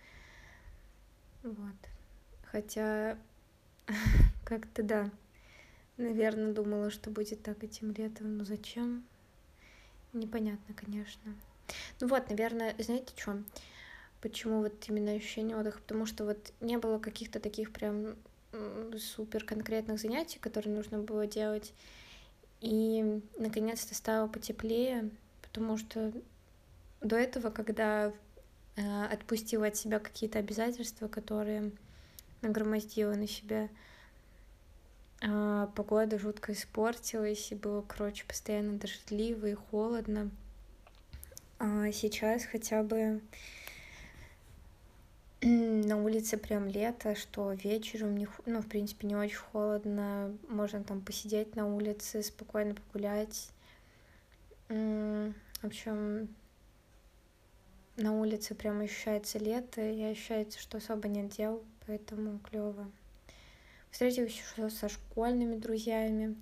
Вот. 1.42 1.76
Хотя, 2.44 3.18
как-то 4.44 4.82
да, 4.84 5.10
наверное, 5.96 6.52
думала, 6.52 6.90
что 6.90 7.10
будет 7.10 7.42
так 7.42 7.64
этим 7.64 7.92
летом, 7.92 8.36
но 8.36 8.44
зачем? 8.44 9.04
Непонятно, 10.12 10.74
конечно. 10.74 11.34
Ну 12.00 12.06
вот, 12.06 12.30
наверное, 12.30 12.76
знаете 12.78 13.12
что? 13.16 13.42
Почему 14.20 14.60
вот 14.60 14.88
именно 14.88 15.12
ощущение 15.12 15.56
отдыха? 15.56 15.80
Потому 15.80 16.06
что 16.06 16.24
вот 16.24 16.52
не 16.60 16.78
было 16.78 16.98
каких-то 16.98 17.40
таких 17.40 17.72
прям 17.72 18.16
супер 18.98 19.44
конкретных 19.44 20.00
занятий, 20.00 20.38
которые 20.38 20.74
нужно 20.74 20.98
было 20.98 21.26
делать. 21.26 21.72
И 22.60 23.20
наконец-то 23.38 23.94
стало 23.94 24.28
потеплее, 24.28 25.10
потому 25.42 25.76
что 25.76 26.12
до 27.00 27.16
этого, 27.16 27.50
когда 27.50 28.12
э, 28.76 29.04
отпустила 29.06 29.66
от 29.66 29.76
себя 29.76 29.98
какие-то 29.98 30.38
обязательства, 30.38 31.08
которые 31.08 31.72
нагромоздила 32.42 33.14
на 33.14 33.28
себя, 33.28 33.68
э, 35.20 35.68
погода 35.74 36.18
жутко 36.18 36.52
испортилась, 36.52 37.52
и 37.52 37.54
было, 37.54 37.82
короче, 37.82 38.24
постоянно 38.26 38.78
дождливо 38.78 39.46
и 39.46 39.54
холодно. 39.54 40.30
А 41.58 41.90
сейчас 41.92 42.44
хотя 42.44 42.82
бы 42.82 43.20
на 45.42 46.02
улице 46.02 46.36
прям 46.38 46.66
лето, 46.66 47.14
что 47.14 47.52
вечером, 47.52 48.16
не, 48.16 48.26
ну, 48.46 48.62
в 48.62 48.66
принципе, 48.66 49.06
не 49.06 49.16
очень 49.16 49.36
холодно, 49.36 50.36
можно 50.48 50.82
там 50.82 51.00
посидеть 51.00 51.54
на 51.56 51.66
улице, 51.66 52.22
спокойно 52.22 52.74
погулять. 52.74 53.50
В 54.68 55.32
общем, 55.62 56.28
на 57.96 58.12
улице 58.12 58.54
прям 58.54 58.80
ощущается 58.80 59.38
лето, 59.38 59.80
и 59.80 60.02
ощущается, 60.02 60.58
что 60.58 60.78
особо 60.78 61.08
нет 61.08 61.28
дел, 61.28 61.62
поэтому 61.86 62.38
клево. 62.40 62.90
Встретилась 63.90 64.32
еще 64.32 64.68
со 64.70 64.88
школьными 64.88 65.56
друзьями. 65.56 66.34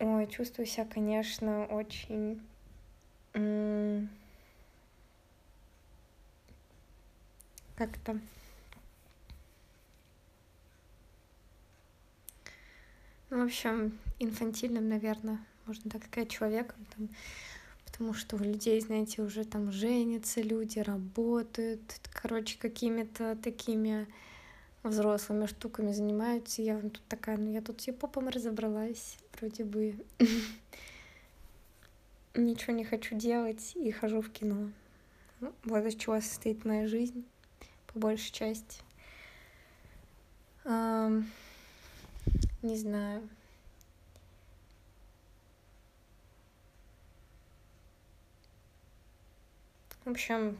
Ой, 0.00 0.26
чувствую 0.28 0.66
себя, 0.66 0.86
конечно, 0.86 1.66
очень 1.66 2.40
как-то 7.78 8.18
ну, 13.30 13.42
в 13.42 13.44
общем, 13.44 13.96
инфантильным, 14.18 14.88
наверное, 14.88 15.38
можно 15.66 15.88
так 15.90 16.04
сказать, 16.06 16.28
человеком, 16.28 16.84
там, 16.96 17.08
потому 17.84 18.14
что 18.14 18.34
у 18.36 18.40
людей, 18.40 18.80
знаете, 18.80 19.22
уже 19.22 19.44
там 19.44 19.70
женятся 19.70 20.40
люди, 20.40 20.80
работают, 20.80 21.80
короче, 22.12 22.58
какими-то 22.58 23.36
такими 23.36 24.08
взрослыми 24.82 25.46
штуками 25.46 25.92
занимаются. 25.92 26.62
Я 26.62 26.80
тут 26.80 27.02
такая, 27.08 27.36
ну 27.36 27.52
я 27.52 27.60
тут 27.60 27.80
с 27.80 27.92
попом 27.92 28.28
разобралась, 28.28 29.18
вроде 29.38 29.64
бы. 29.64 29.94
Ничего 32.34 32.72
не 32.72 32.84
хочу 32.84 33.16
делать 33.16 33.72
и 33.74 33.90
хожу 33.90 34.20
в 34.20 34.30
кино. 34.30 34.70
Вот 35.64 35.84
из 35.86 35.94
чего 35.96 36.20
состоит 36.20 36.64
моя 36.64 36.86
жизнь, 36.88 37.24
по 37.92 37.98
большей 37.98 38.32
части. 38.32 38.80
Эм, 40.64 41.30
не 42.62 42.76
знаю. 42.76 43.28
В 50.04 50.10
общем, 50.10 50.58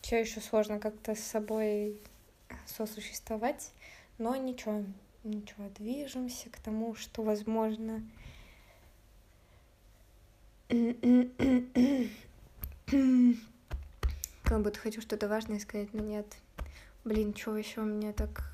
все 0.00 0.20
еще 0.20 0.40
сложно 0.40 0.78
как-то 0.78 1.14
с 1.14 1.20
собой 1.20 2.00
сосуществовать, 2.66 3.72
но 4.18 4.36
ничего, 4.36 4.84
ничего, 5.22 5.68
движемся 5.76 6.48
к 6.50 6.58
тому, 6.58 6.94
что 6.94 7.22
возможно. 7.22 8.02
Как 14.44 14.62
будто 14.62 14.78
хочу 14.78 15.00
что-то 15.00 15.28
важное 15.28 15.58
сказать, 15.58 15.92
но 15.92 16.02
нет. 16.02 16.26
Блин, 17.04 17.34
что 17.34 17.56
еще 17.56 17.80
у 17.80 17.84
меня 17.86 18.12
так 18.12 18.44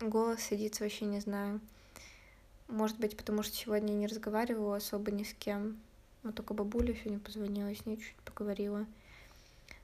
голос 0.00 0.40
садится, 0.40 0.84
вообще 0.84 1.04
не 1.04 1.20
знаю. 1.20 1.60
Может 2.68 2.98
быть, 2.98 3.16
потому 3.16 3.42
что 3.42 3.54
сегодня 3.54 3.92
не 3.92 4.06
разговаривала 4.06 4.76
особо 4.76 5.10
ни 5.10 5.24
с 5.24 5.34
кем. 5.34 5.78
Вот 6.22 6.34
только 6.34 6.54
бабуля 6.54 6.94
сегодня 6.94 7.18
позвонила, 7.18 7.74
с 7.74 7.86
ней 7.86 7.96
чуть 7.96 8.16
поговорила 8.24 8.86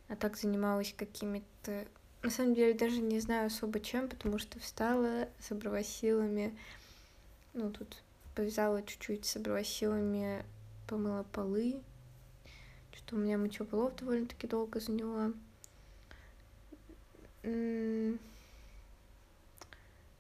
а 0.09 0.17
так 0.17 0.37
занималась 0.37 0.95
какими-то... 0.97 1.87
На 2.23 2.31
самом 2.31 2.55
деле 2.55 2.75
даже 2.75 3.01
не 3.01 3.21
знаю 3.21 3.49
особо 3.49 3.81
чем, 3.81 4.09
потому 4.09 4.39
что 4.39 4.59
встала, 4.59 5.29
собралась 5.41 5.89
силами, 5.89 6.57
ну, 7.53 7.71
тут 7.71 8.03
повязала 8.35 8.83
чуть-чуть, 8.83 9.27
собралась 9.27 9.69
силами, 9.69 10.45
помыла 10.89 11.25
полы. 11.33 11.81
Что-то 12.95 13.17
у 13.17 13.19
меня 13.19 13.39
мытье 13.39 13.67
полов 13.67 13.97
довольно-таки 13.97 14.47
долго 14.47 14.79
заняло. 14.79 15.33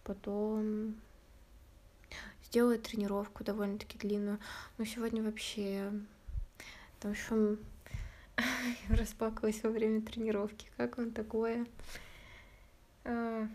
Потом 0.02 0.96
сделала 2.44 2.76
тренировку 2.76 3.44
довольно-таки 3.44 3.96
длинную. 3.96 4.40
Но 4.76 4.84
сегодня 4.84 5.22
вообще... 5.22 5.92
Там 6.98 7.12
еще 7.12 7.58
Я 8.88 8.96
расплакалась 8.96 9.62
во 9.62 9.70
время 9.70 10.02
тренировки. 10.02 10.66
Как 10.76 10.98
вам 10.98 11.12
такое? 11.12 11.66
А, 13.04 13.46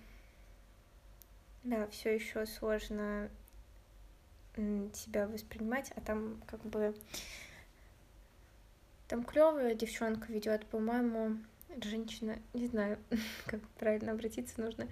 да, 1.64 1.88
все 1.88 2.16
еще 2.16 2.46
сложно 2.46 3.30
себя 4.94 5.28
воспринимать, 5.28 5.92
а 5.96 6.02
там 6.02 6.42
как 6.48 6.62
бы 6.66 6.94
там 9.10 9.26
клевая 9.26 9.76
девчонка 9.76 10.32
ведет, 10.32 10.66
по-моему, 10.68 11.38
женщина, 11.84 12.40
не 12.54 12.68
знаю, 12.68 12.98
как 13.46 13.60
правильно 13.78 14.14
обратиться 14.14 14.62
нужно. 14.62 14.88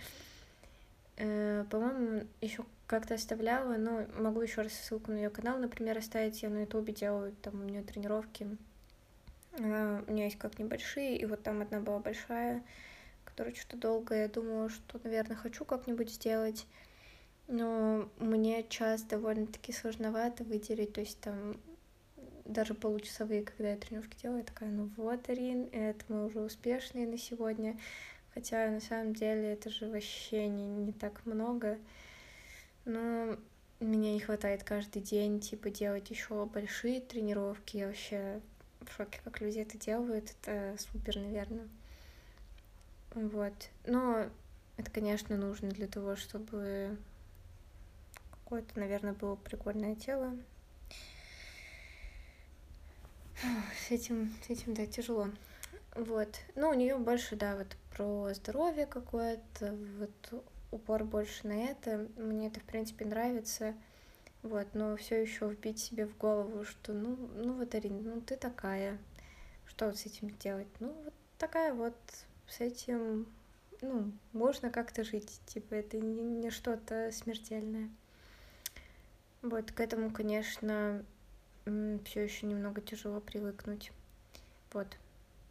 Э, 1.16 1.64
по-моему, 1.70 2.28
еще 2.42 2.66
как-то 2.86 3.14
оставляла, 3.14 3.78
но 3.78 4.06
могу 4.20 4.42
еще 4.42 4.62
раз 4.62 4.74
ссылку 4.74 5.12
на 5.12 5.16
ее 5.16 5.30
канал, 5.30 5.58
например, 5.58 5.98
оставить. 5.98 6.44
Я 6.44 6.50
на 6.50 6.64
ютубе 6.64 6.92
делаю 6.92 7.34
там 7.42 7.62
у 7.62 7.64
нее 7.64 7.84
тренировки 7.84 8.58
у 9.60 9.64
меня 10.12 10.26
есть 10.26 10.38
как 10.38 10.60
небольшие, 10.60 11.18
и 11.18 11.26
вот 11.26 11.44
там 11.44 11.62
одна 11.62 11.80
была 11.80 12.00
большая, 12.00 12.64
которая 13.26 13.54
что-то 13.56 13.78
долго, 13.78 14.16
я 14.16 14.28
думала, 14.28 14.70
что, 14.70 15.00
наверное, 15.04 15.36
хочу 15.36 15.66
как-нибудь 15.66 16.12
сделать, 16.12 16.68
но 17.48 18.10
мне 18.18 18.64
час 18.68 19.04
довольно-таки 19.04 19.72
сложновато 19.72 20.44
выделить, 20.44 20.94
то 20.94 21.02
есть 21.02 21.20
там 21.22 21.58
даже 22.48 22.74
получасовые, 22.74 23.44
когда 23.44 23.72
я 23.72 23.78
тренировки 23.78 24.18
делаю, 24.22 24.40
я 24.40 24.46
такая, 24.46 24.70
ну 24.70 24.90
вот, 24.98 25.30
Арин, 25.30 25.70
это 25.72 26.04
мы 26.10 26.26
уже 26.26 26.40
успешные 26.40 27.08
на 27.08 27.18
сегодня, 27.18 27.78
хотя 28.34 28.70
на 28.70 28.80
самом 28.80 29.14
деле 29.14 29.54
это 29.54 29.70
же 29.70 29.90
вообще 29.90 30.48
не, 30.48 30.66
не 30.66 30.94
так 30.94 31.26
много, 31.26 31.78
но 32.86 33.38
мне 33.80 34.14
не 34.14 34.20
хватает 34.20 34.64
каждый 34.64 35.02
день, 35.02 35.40
типа, 35.40 35.70
делать 35.70 36.10
еще 36.10 36.46
большие 36.46 37.00
тренировки, 37.02 37.78
я 37.78 37.88
вообще 37.88 38.42
в 38.88 38.96
шоке, 38.96 39.20
как 39.24 39.42
люди 39.42 39.60
это 39.60 39.78
делают. 39.78 40.34
Это 40.42 40.76
супер, 40.80 41.18
наверное. 41.18 41.68
Вот. 43.14 43.70
Но 43.86 44.30
это, 44.78 44.92
конечно, 44.92 45.38
нужно 45.38 45.70
для 45.70 45.88
того, 45.88 46.16
чтобы 46.16 46.98
какое-то, 48.32 48.80
наверное, 48.80 49.14
было 49.14 49.36
прикольное 49.36 49.96
тело. 49.96 50.34
С 53.88 53.92
этим, 53.92 54.34
с 54.46 54.50
этим, 54.50 54.74
да, 54.74 54.86
тяжело. 54.86 55.30
Вот. 55.96 56.30
Ну, 56.56 56.70
у 56.70 56.74
нее 56.74 56.98
больше, 56.98 57.36
да, 57.36 57.56
вот 57.56 57.68
про 57.96 58.34
здоровье 58.34 58.86
какое-то, 58.86 59.76
вот 60.00 60.44
упор 60.72 61.04
больше 61.04 61.48
на 61.48 61.54
это. 61.54 62.08
Мне 62.18 62.48
это, 62.48 62.60
в 62.60 62.64
принципе, 62.64 63.06
нравится. 63.06 63.76
Вот, 64.44 64.68
но 64.74 64.96
все 64.96 65.22
еще 65.22 65.48
вбить 65.48 65.80
себе 65.80 66.06
в 66.06 66.18
голову, 66.18 66.64
что 66.64 66.94
ну, 66.94 67.18
ну 67.36 67.54
вот, 67.54 67.74
Арина, 67.74 68.16
ну 68.16 68.22
ты 68.22 68.38
такая, 68.38 68.98
что 69.66 69.88
вот 69.88 69.98
с 69.98 70.06
этим 70.06 70.30
делать? 70.38 70.68
Ну, 70.80 70.94
вот 71.04 71.14
такая 71.38 71.74
вот, 71.74 71.98
с 72.48 72.62
этим, 72.62 73.28
ну, 73.82 74.12
можно 74.34 74.70
как-то 74.70 75.04
жить, 75.04 75.42
типа, 75.48 75.74
это 75.74 75.98
не, 75.98 76.22
не 76.22 76.50
что-то 76.52 77.12
смертельное. 77.12 77.90
Вот, 79.42 79.72
к 79.72 79.80
этому, 79.80 80.12
конечно, 80.12 81.04
все 82.06 82.24
еще 82.24 82.46
немного 82.46 82.82
тяжело 82.82 83.20
привыкнуть. 83.20 83.92
Вот. 84.74 84.88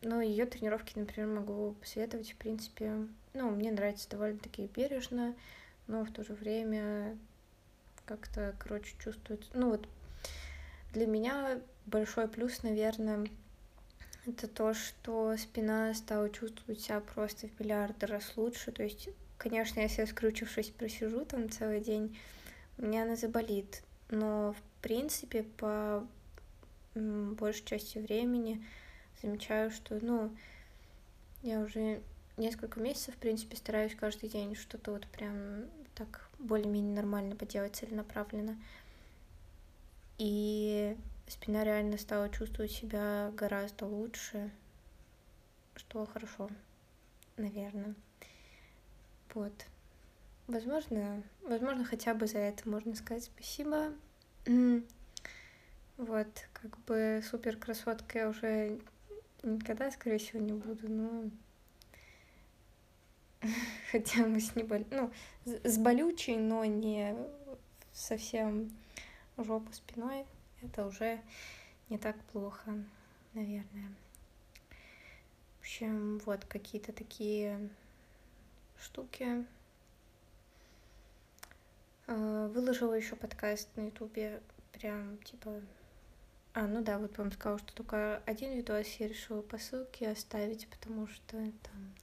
Но 0.03 0.21
ее 0.21 0.47
тренировки, 0.47 0.99
например, 0.99 1.29
могу 1.29 1.75
посоветовать, 1.81 2.33
в 2.33 2.37
принципе, 2.37 3.09
ну, 3.35 3.51
мне 3.51 3.73
нравится 3.73 4.09
довольно-таки 4.11 4.69
бережно, 4.75 5.35
но 5.87 6.05
в 6.05 6.13
то 6.13 6.23
же 6.25 6.35
время 6.35 7.17
как-то, 8.05 8.55
короче, 8.59 8.95
чувствуется. 8.99 9.51
Ну 9.55 9.71
вот 9.71 9.89
для 10.93 11.07
меня 11.07 11.61
большой 11.87 12.29
плюс, 12.29 12.63
наверное, 12.63 13.27
это 14.27 14.49
то, 14.49 14.75
что 14.75 15.37
спина 15.37 15.93
стала 15.95 16.31
чувствовать 16.31 16.81
себя 16.81 17.01
просто 17.01 17.49
в 17.49 17.61
миллиарды 17.61 18.07
раз 18.07 18.37
лучше. 18.37 18.73
То 18.73 18.83
есть, 18.83 19.09
конечно, 19.39 19.81
если 19.81 20.03
я 20.03 20.07
скручившись 20.07 20.71
просижу 20.71 21.25
там 21.25 21.51
целый 21.51 21.81
день, 21.81 22.19
у 22.79 22.87
меня 22.87 23.05
она 23.05 23.17
заболит. 23.17 23.83
Но, 24.09 24.53
в 24.53 24.83
принципе, 24.83 25.43
по 25.43 26.07
большей 26.95 27.65
части 27.65 27.99
времени 27.99 28.65
замечаю, 29.21 29.71
что, 29.71 29.99
ну, 30.01 30.35
я 31.43 31.61
уже 31.61 32.03
несколько 32.37 32.81
месяцев, 32.81 33.15
в 33.15 33.19
принципе, 33.19 33.57
стараюсь 33.57 33.95
каждый 33.95 34.29
день 34.29 34.55
что-то 34.55 34.93
вот 34.93 35.07
прям 35.09 35.65
так 35.95 36.29
более-менее 36.39 36.95
нормально 36.95 37.37
поделать 37.37 37.77
целенаправленно. 37.77 38.57
И 40.19 40.97
спина 41.27 41.65
реально 41.65 41.99
стала 41.99 42.29
чувствовать 42.29 42.71
себя 42.71 43.31
гораздо 43.37 43.87
лучше, 43.87 44.51
что 45.75 46.07
хорошо, 46.07 46.49
наверное. 47.37 47.95
Вот. 49.35 49.53
Возможно, 50.47 51.25
возможно, 51.43 51.85
хотя 51.85 52.15
бы 52.15 52.27
за 52.27 52.39
это 52.39 52.69
можно 52.69 52.95
сказать 52.95 53.25
спасибо. 53.25 53.93
Вот, 55.97 56.29
как 56.53 56.79
бы 56.85 57.23
супер 57.29 57.57
красоткой 57.57 58.21
я 58.21 58.29
уже 58.29 58.79
никогда, 59.43 59.91
скорее 59.91 60.19
всего, 60.19 60.41
не 60.41 60.53
буду, 60.53 60.89
но 60.89 61.31
хотя 63.91 64.27
мы 64.27 64.41
с 64.41 64.55
небол... 64.55 64.85
ну, 64.91 65.11
с 65.45 65.79
болючей, 65.79 66.37
но 66.37 66.65
не 66.65 67.17
совсем 67.93 68.71
жопу 69.39 69.73
спиной, 69.73 70.27
это 70.63 70.87
уже 70.87 71.21
не 71.89 71.99
так 71.99 72.17
плохо, 72.33 72.75
наверное. 73.35 73.91
В 75.57 75.61
общем, 75.61 76.19
вот 76.19 76.45
какие-то 76.45 76.93
такие 76.93 77.69
штуки. 78.79 79.45
А, 82.07 82.49
выложила 82.49 82.95
еще 82.95 83.17
подкаст 83.17 83.69
на 83.77 83.87
ютубе, 83.87 84.41
прям 84.73 85.19
типа... 85.19 85.61
А, 86.55 86.67
ну 86.67 86.83
да, 86.83 86.99
вот 86.99 87.19
вам 87.19 87.33
сказала, 87.33 87.59
что 87.59 87.75
только 87.75 88.23
один 88.25 88.53
видос 88.55 88.87
я 88.99 89.09
решила 89.09 89.43
по 89.43 89.59
ссылке 89.59 90.09
оставить, 90.09 90.69
потому 90.69 91.07
что 91.07 91.37
там 91.37 91.95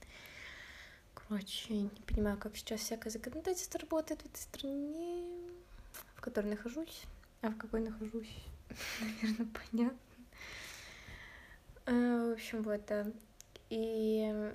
Короче, 1.28 1.74
не 1.74 1.88
понимаю, 2.06 2.36
как 2.36 2.54
сейчас 2.56 2.80
всякое 2.80 3.08
законодательство 3.08 3.80
работает 3.80 4.20
в 4.20 4.26
этой 4.26 4.38
стране, 4.38 5.26
в 6.16 6.20
которой 6.20 6.48
нахожусь. 6.48 7.04
А 7.40 7.48
в 7.48 7.56
какой 7.56 7.80
нахожусь, 7.80 8.36
наверное, 9.00 9.48
понятно. 9.70 9.98
А, 11.86 12.28
в 12.28 12.32
общем, 12.32 12.62
вот, 12.62 12.84
да. 12.86 13.06
И 13.70 14.52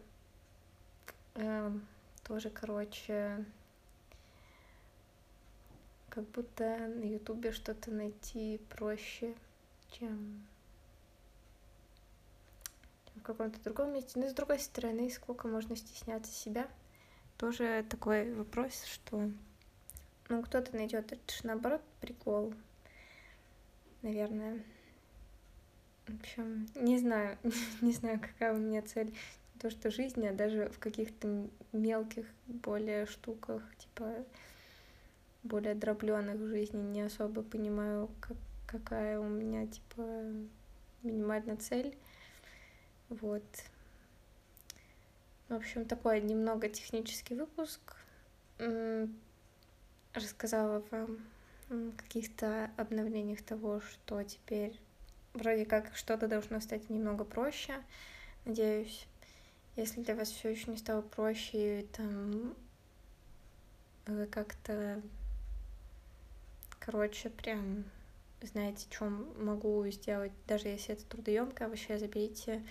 э, 1.35 1.71
тоже, 2.23 2.51
короче, 2.51 3.43
как 6.19 6.27
будто 6.32 6.77
на 6.77 7.05
Ютубе 7.05 7.53
что-то 7.53 7.91
найти 7.91 8.60
проще, 8.69 9.34
чем 9.91 10.45
в 13.15 13.21
каком-то 13.21 13.58
другом 13.62 13.93
месте. 13.93 14.19
Но 14.19 14.27
с 14.27 14.34
другой 14.34 14.60
стороны, 14.60 15.10
сколько 15.10 15.47
можно 15.47 15.77
стесняться 15.77 16.29
себя, 16.34 16.67
тоже 17.38 17.86
такой 17.89 18.34
вопрос, 18.34 18.84
что 18.84 19.32
ну 20.27 20.43
кто-то 20.43 20.75
найдет 20.75 21.13
это 21.13 21.34
же 21.34 21.47
наоборот 21.47 21.82
прикол, 22.01 22.53
наверное. 24.01 24.62
В 26.05 26.19
общем, 26.19 26.67
не 26.75 26.97
знаю, 26.97 27.38
не 27.82 27.93
знаю, 27.93 28.19
какая 28.19 28.53
у 28.53 28.58
меня 28.58 28.82
цель. 28.82 29.15
То, 29.62 29.69
что 29.69 29.89
жизнь, 29.89 30.25
а 30.27 30.34
даже 30.34 30.67
в 30.69 30.79
каких-то 30.79 31.47
мелких 31.71 32.25
более 32.47 33.05
штуках, 33.05 33.62
типа 33.77 34.25
более 35.43 35.75
дробленных 35.75 36.36
в 36.36 36.47
жизни, 36.47 36.78
не 36.78 37.02
особо 37.02 37.43
понимаю, 37.43 38.10
как, 38.19 38.38
какая 38.67 39.19
у 39.19 39.28
меня, 39.28 39.67
типа, 39.67 40.02
минимальная 41.04 41.58
цель. 41.58 41.97
Вот. 43.10 43.43
В 45.47 45.54
общем, 45.54 45.86
такой 45.86 46.21
немного 46.21 46.69
технический 46.69 47.36
выпуск. 47.36 47.95
Рассказала 50.13 50.84
вам 50.91 51.19
каких-то 51.97 52.71
обновлениях 52.78 53.41
того, 53.41 53.82
что 53.82 54.23
теперь 54.23 54.80
вроде 55.34 55.65
как 55.65 55.95
что-то 55.95 56.28
должно 56.28 56.60
стать 56.60 56.89
немного 56.89 57.23
проще. 57.23 57.75
Надеюсь, 58.45 59.08
если 59.75 60.02
для 60.02 60.15
вас 60.15 60.30
все 60.30 60.49
еще 60.49 60.71
не 60.71 60.78
стало 60.78 61.02
проще, 61.02 61.86
там 61.93 62.56
вы 64.08 64.25
как-то, 64.25 65.02
короче, 66.89 67.30
прям 67.30 67.84
знаете, 68.41 68.88
что 68.89 69.06
могу 69.38 69.86
сделать, 69.89 70.32
даже 70.47 70.69
если 70.69 70.95
это 70.95 71.06
трудоемко, 71.06 71.67
вообще 71.67 71.99
забейте 71.99 72.63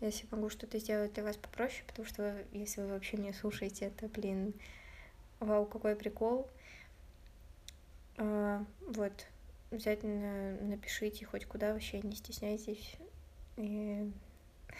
если 0.00 0.26
могу 0.30 0.50
что-то 0.50 0.78
сделать 0.78 1.14
для 1.14 1.24
вас 1.24 1.36
попроще, 1.36 1.82
потому 1.86 2.06
что 2.06 2.22
вы, 2.22 2.58
если 2.58 2.82
вы 2.82 2.88
вообще 2.88 3.16
меня 3.16 3.32
слушаете, 3.32 3.86
это, 3.86 4.08
блин, 4.08 4.52
вау, 5.40 5.64
какой 5.64 5.96
прикол. 5.96 6.48
А, 8.18 8.62
вот, 8.86 9.26
обязательно 9.70 10.58
напишите 10.60 11.24
хоть 11.24 11.46
куда, 11.46 11.72
вообще 11.72 12.02
не 12.02 12.14
стесняйтесь. 12.14 12.96
И, 13.56 14.10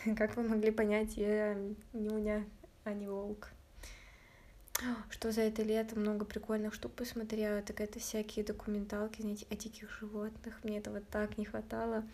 как 0.16 0.36
вы 0.36 0.46
могли 0.46 0.70
понять, 0.70 1.16
я 1.16 1.56
нюня, 1.94 2.44
а 2.84 2.92
не 2.92 3.08
волк. 3.08 3.50
Что 5.10 5.32
за 5.32 5.40
это 5.42 5.62
лето 5.62 5.98
много 5.98 6.24
прикольных 6.24 6.74
штук 6.74 6.92
посмотрела, 6.92 7.62
так 7.62 7.80
это 7.80 7.98
всякие 7.98 8.44
документалки, 8.44 9.22
знаете, 9.22 9.46
о 9.50 9.56
диких 9.56 9.90
животных. 10.00 10.58
Мне 10.62 10.78
этого 10.78 11.00
так 11.00 11.38
не 11.38 11.44
хватало. 11.46 12.04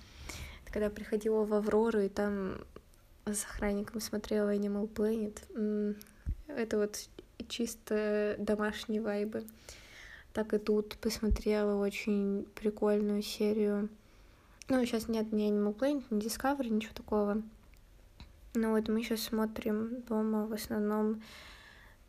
Когда 0.66 0.88
приходила 0.88 1.44
в 1.44 1.53
Аврору, 1.53 2.01
и 2.01 2.09
там 2.09 2.59
с 3.27 3.44
охранником 3.44 4.01
смотрела 4.01 4.55
Animal 4.55 4.88
Planet. 4.88 5.96
Это 6.46 6.79
вот 6.79 7.09
чисто 7.48 8.37
домашние 8.38 9.03
вайбы. 9.03 9.44
Так 10.33 10.55
и 10.55 10.59
тут 10.59 10.96
посмотрела 10.96 11.75
очень 11.75 12.46
прикольную 12.55 13.22
серию. 13.22 13.90
Ну, 14.68 14.85
сейчас 14.87 15.09
нет 15.09 15.33
ни 15.33 15.51
Animal 15.51 15.75
Planet, 15.77 16.05
ни 16.11 16.20
Discovery, 16.25 16.70
ничего 16.70 16.94
такого. 16.94 17.42
Но 18.55 18.70
вот 18.70 18.88
мы 18.88 19.03
сейчас 19.03 19.20
смотрим 19.22 20.03
дома 20.03 20.46
в 20.46 20.53
основном, 20.53 21.22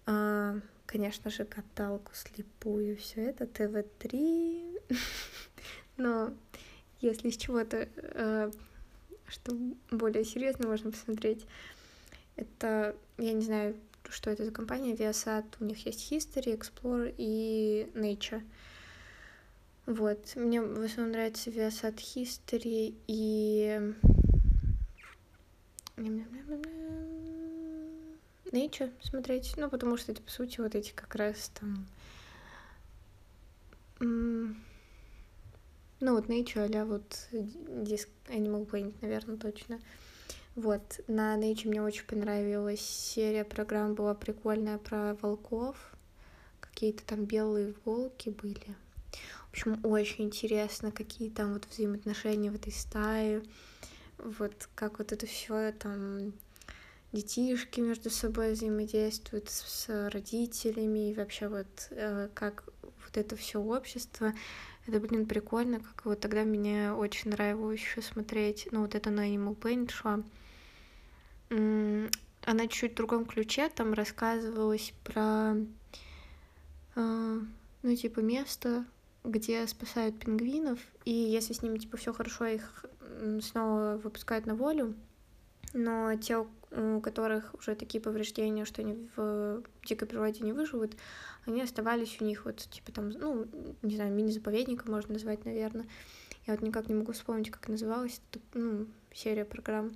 а, 0.05 0.59
конечно 0.85 1.29
же, 1.29 1.45
каталку 1.45 2.11
слепую, 2.13 2.97
все 2.97 3.29
это 3.29 3.45
ТВ-3. 3.45 4.81
Но 5.97 6.33
если 6.99 7.29
с 7.29 7.37
чего-то 7.37 7.87
а, 7.97 8.51
что 9.33 9.57
более 9.91 10.23
серьезно 10.23 10.67
можно 10.67 10.91
посмотреть. 10.91 11.45
Это, 12.35 12.95
я 13.17 13.33
не 13.33 13.41
знаю, 13.41 13.75
что 14.09 14.29
это 14.29 14.45
за 14.45 14.51
компания, 14.51 14.93
Viasat, 14.93 15.45
у 15.59 15.65
них 15.65 15.85
есть 15.85 16.11
History, 16.11 16.57
Explorer 16.57 17.13
и 17.17 17.89
Nature. 17.93 18.43
Вот, 19.85 20.35
мне 20.35 20.61
в 20.61 20.81
основном 20.81 21.13
нравится 21.13 21.49
Viasat 21.49 21.95
History 21.95 22.95
и 23.07 23.93
Nature 28.53 28.91
смотреть, 29.01 29.53
ну, 29.57 29.69
потому 29.69 29.97
что 29.97 30.11
это, 30.11 30.21
по 30.21 30.31
сути, 30.31 30.61
вот 30.61 30.75
эти 30.75 30.91
как 30.91 31.15
раз 31.15 31.51
там 31.59 31.85
ну, 33.99 34.55
вот 35.99 36.27
Nature, 36.27 36.75
а 36.75 36.85
вот 36.85 37.27
диск 37.31 38.09
Animal 38.27 38.69
Planet, 38.69 38.93
наверное, 39.01 39.37
точно. 39.37 39.79
Вот, 40.55 40.99
на 41.07 41.37
Nature 41.37 41.69
мне 41.69 41.81
очень 41.81 42.05
понравилась 42.05 42.81
серия 42.81 43.43
программ, 43.43 43.95
была 43.95 44.13
прикольная 44.13 44.77
про 44.77 45.15
волков. 45.15 45.77
Какие-то 46.59 47.03
там 47.05 47.25
белые 47.25 47.73
волки 47.85 48.29
были. 48.29 48.75
В 49.47 49.51
общем, 49.51 49.79
очень 49.83 50.25
интересно, 50.25 50.91
какие 50.91 51.29
там 51.29 51.53
вот 51.53 51.65
взаимоотношения 51.69 52.51
в 52.51 52.55
этой 52.55 52.73
стае. 52.73 53.41
Вот 54.17 54.69
как 54.75 54.99
вот 54.99 55.11
это 55.11 55.25
все 55.25 55.71
там 55.71 56.33
детишки 57.13 57.79
между 57.79 58.09
собой 58.09 58.53
взаимодействуют 58.53 59.49
с 59.49 60.09
родителями 60.09 61.11
и 61.11 61.13
вообще 61.13 61.47
вот 61.47 61.87
э, 61.91 62.27
как 62.33 62.65
вот 62.83 63.17
это 63.17 63.35
все 63.35 63.61
общество 63.61 64.33
это, 64.85 64.99
блин, 64.99 65.25
прикольно, 65.25 65.79
как 65.79 66.05
вот 66.05 66.19
тогда 66.19 66.43
мне 66.43 66.91
очень 66.91 67.31
нравилось 67.31 67.79
еще 67.79 68.01
смотреть, 68.01 68.67
ну, 68.71 68.81
вот 68.81 68.95
это 68.95 69.09
на 69.11 69.29
Animal 69.29 69.55
Planet 69.57 69.91
шла. 69.91 70.23
Она 71.49 72.67
чуть 72.67 72.91
в 72.91 72.95
другом 72.95 73.25
ключе, 73.25 73.69
там 73.69 73.93
рассказывалось 73.93 74.93
про, 75.05 75.55
э, 76.95 77.39
ну, 77.83 77.95
типа, 77.95 78.19
место, 78.19 78.85
где 79.23 79.65
спасают 79.67 80.19
пингвинов, 80.19 80.79
и 81.05 81.13
если 81.13 81.53
с 81.53 81.61
ними, 81.61 81.77
типа, 81.77 81.95
все 81.95 82.11
хорошо, 82.11 82.45
их 82.45 82.85
снова 83.41 83.97
выпускают 84.03 84.45
на 84.45 84.55
волю, 84.55 84.95
но 85.73 86.15
те, 86.15 86.45
у 86.71 87.01
которых 87.01 87.53
уже 87.55 87.75
такие 87.75 88.01
повреждения, 88.01 88.65
что 88.65 88.81
они 88.81 89.09
в 89.15 89.63
дикой 89.85 90.07
природе 90.07 90.43
не 90.43 90.53
выживут, 90.53 90.95
они 91.45 91.61
оставались 91.61 92.17
у 92.19 92.25
них 92.25 92.45
вот, 92.45 92.57
типа 92.57 92.91
там, 92.91 93.09
ну, 93.09 93.45
не 93.81 93.95
знаю, 93.95 94.13
мини-заповедника 94.13 94.89
можно 94.89 95.13
назвать, 95.13 95.45
наверное. 95.45 95.85
Я 96.45 96.53
вот 96.53 96.61
никак 96.61 96.87
не 96.89 96.95
могу 96.95 97.13
вспомнить, 97.13 97.51
как 97.51 97.67
называлась, 97.67 98.21
ну, 98.53 98.87
серия 99.13 99.45
программ. 99.45 99.91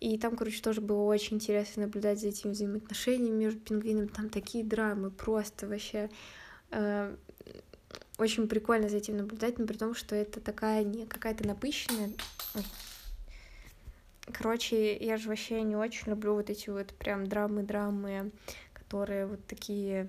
И 0.00 0.16
там, 0.18 0.36
короче, 0.36 0.62
тоже 0.62 0.80
было 0.80 1.02
очень 1.02 1.36
интересно 1.36 1.82
наблюдать 1.82 2.20
за 2.20 2.28
этими 2.28 2.52
взаимоотношениями 2.52 3.36
между 3.36 3.60
пингвинами. 3.60 4.06
Там 4.06 4.30
такие 4.30 4.64
драмы, 4.64 5.10
просто 5.10 5.66
вообще... 5.66 6.10
Э, 6.70 7.14
очень 8.16 8.48
прикольно 8.48 8.88
за 8.88 8.98
этим 8.98 9.16
наблюдать, 9.16 9.58
но 9.58 9.66
при 9.66 9.76
том, 9.76 9.94
что 9.94 10.14
это 10.14 10.40
такая 10.40 10.84
не 10.84 11.06
какая-то 11.06 11.46
напыщенная... 11.46 12.10
Ой. 12.54 12.64
Короче, 14.32 14.96
я 14.96 15.16
же 15.16 15.28
вообще 15.28 15.62
не 15.62 15.76
очень 15.76 16.08
люблю 16.08 16.34
вот 16.34 16.50
эти 16.50 16.70
вот 16.70 16.88
прям 16.94 17.26
драмы-драмы, 17.26 18.30
которые 18.72 19.26
вот 19.26 19.44
такие 19.46 20.08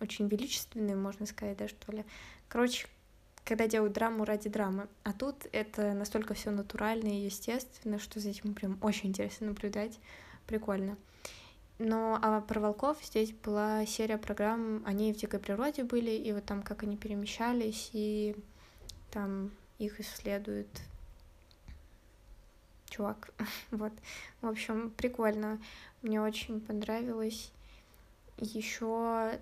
очень 0.00 0.28
величественные, 0.28 0.96
можно 0.96 1.26
сказать, 1.26 1.56
да, 1.58 1.68
что 1.68 1.92
ли. 1.92 2.04
Короче, 2.48 2.86
когда 3.44 3.66
делают 3.66 3.92
драму 3.92 4.24
ради 4.24 4.48
драмы. 4.48 4.88
А 5.04 5.12
тут 5.12 5.46
это 5.52 5.92
настолько 5.92 6.34
все 6.34 6.50
натурально 6.50 7.08
и 7.08 7.24
естественно, 7.24 7.98
что 7.98 8.20
за 8.20 8.30
этим 8.30 8.54
прям 8.54 8.78
очень 8.82 9.10
интересно 9.10 9.48
наблюдать. 9.48 9.98
Прикольно. 10.46 10.96
Но 11.78 12.18
а 12.20 12.40
про 12.40 12.60
волков 12.60 12.98
здесь 13.02 13.32
была 13.32 13.86
серия 13.86 14.18
программ, 14.18 14.82
они 14.86 15.12
в 15.12 15.16
дикой 15.16 15.40
природе 15.40 15.82
были, 15.82 16.10
и 16.10 16.32
вот 16.32 16.44
там 16.44 16.62
как 16.62 16.82
они 16.82 16.96
перемещались, 16.96 17.90
и 17.92 18.36
там 19.10 19.50
их 19.78 19.98
исследует 19.98 20.68
чувак. 22.92 23.30
вот. 23.70 23.92
В 24.40 24.48
общем, 24.48 24.90
прикольно. 24.90 25.58
Мне 26.02 26.20
очень 26.20 26.60
понравилось. 26.60 27.52
Еще 28.38 29.38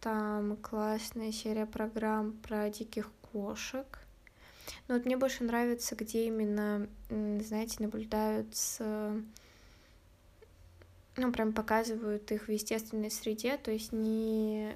там 0.00 0.56
классная 0.56 1.32
серия 1.32 1.66
программ 1.66 2.32
про 2.32 2.70
диких 2.70 3.10
кошек. 3.32 3.86
Но 4.88 4.94
вот 4.94 5.04
мне 5.04 5.16
больше 5.16 5.44
нравится, 5.44 5.96
где 5.96 6.26
именно, 6.26 6.86
знаете, 7.08 7.76
наблюдают 7.80 8.54
ну, 11.16 11.32
прям 11.32 11.52
показывают 11.52 12.30
их 12.32 12.48
в 12.48 12.50
естественной 12.50 13.10
среде, 13.10 13.56
то 13.58 13.70
есть 13.70 13.92
не, 13.92 14.72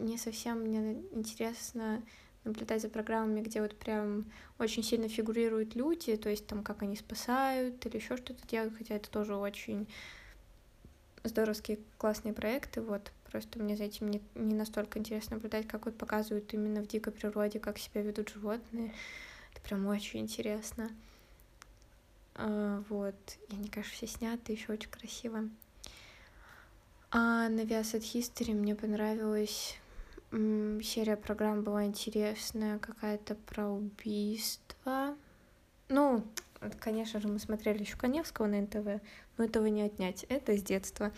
не 0.00 0.18
совсем 0.18 0.60
мне 0.60 1.00
интересно 1.12 2.02
наблюдать 2.46 2.82
за 2.82 2.88
программами, 2.88 3.42
где 3.42 3.60
вот 3.60 3.76
прям 3.76 4.24
очень 4.58 4.82
сильно 4.82 5.08
фигурируют 5.08 5.74
люди, 5.74 6.16
то 6.16 6.30
есть 6.30 6.46
там 6.46 6.62
как 6.62 6.82
они 6.82 6.96
спасают 6.96 7.84
или 7.84 7.96
еще 7.96 8.16
что-то 8.16 8.46
делают, 8.46 8.76
хотя 8.76 8.94
это 8.94 9.10
тоже 9.10 9.34
очень 9.36 9.86
здоровские 11.24 11.78
классные 11.98 12.32
проекты, 12.32 12.80
вот, 12.80 13.12
просто 13.30 13.58
мне 13.58 13.76
за 13.76 13.84
этим 13.84 14.10
не, 14.10 14.22
не 14.34 14.54
настолько 14.54 14.98
интересно 14.98 15.36
наблюдать, 15.36 15.66
как 15.66 15.86
вот 15.86 15.96
показывают 15.96 16.52
именно 16.54 16.82
в 16.82 16.86
дикой 16.86 17.12
природе, 17.12 17.58
как 17.58 17.78
себя 17.78 18.02
ведут 18.02 18.30
животные, 18.30 18.92
это 19.52 19.60
прям 19.62 19.86
очень 19.86 20.20
интересно. 20.20 20.90
А, 22.34 22.82
вот, 22.88 23.14
и 23.48 23.54
они, 23.54 23.68
конечно, 23.68 23.92
все 23.94 24.06
сняты, 24.06 24.52
еще 24.52 24.72
очень 24.72 24.90
красиво. 24.90 25.48
А 27.10 27.48
на 27.48 27.60
Viasat 27.60 28.02
History 28.02 28.52
мне 28.52 28.74
понравилась 28.74 29.78
серия 30.30 31.16
программ 31.16 31.62
была 31.62 31.84
интересная, 31.84 32.78
какая-то 32.78 33.34
про 33.34 33.68
убийство. 33.68 35.16
Ну, 35.88 36.24
конечно 36.80 37.20
же, 37.20 37.28
мы 37.28 37.38
смотрели 37.38 37.80
еще 37.80 37.96
Коневского 37.96 38.46
на 38.46 38.60
НТВ, 38.60 39.00
но 39.36 39.44
этого 39.44 39.66
не 39.66 39.82
отнять, 39.82 40.24
это 40.28 40.56
с 40.56 40.62
детства. 40.62 41.12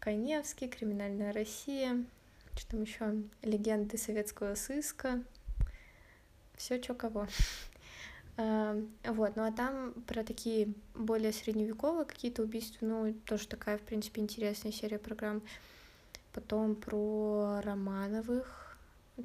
Коневский, 0.00 0.68
Криминальная 0.68 1.32
Россия, 1.32 2.04
что 2.56 2.70
там 2.72 2.82
еще, 2.82 3.22
легенды 3.42 3.96
советского 3.96 4.54
сыска, 4.54 5.22
все 6.56 6.82
что 6.82 6.94
кого. 6.94 7.26
Вот, 8.36 9.36
ну 9.36 9.44
а 9.44 9.52
там 9.52 9.92
про 10.06 10.24
такие 10.24 10.72
более 10.94 11.32
средневековые 11.32 12.06
какие-то 12.06 12.42
убийства, 12.42 12.86
ну, 12.86 13.12
тоже 13.26 13.46
такая, 13.46 13.76
в 13.76 13.82
принципе, 13.82 14.22
интересная 14.22 14.72
серия 14.72 14.98
программ. 14.98 15.42
Потом 16.32 16.74
про 16.76 17.60
Романовых, 17.62 18.76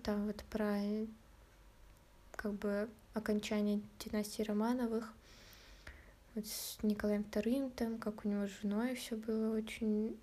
там 0.03 0.25
вот 0.25 0.43
про 0.49 0.79
как 2.31 2.53
бы 2.53 2.89
окончание 3.13 3.81
династии 3.99 4.43
Романовых, 4.43 5.13
вот 6.35 6.45
с 6.47 6.77
Николаем 6.83 7.23
Вторым, 7.23 7.69
там, 7.69 7.97
как 7.97 8.25
у 8.25 8.27
него 8.27 8.47
с 8.47 8.61
женой 8.61 8.95
все 8.95 9.15
было 9.15 9.55
очень 9.55 10.17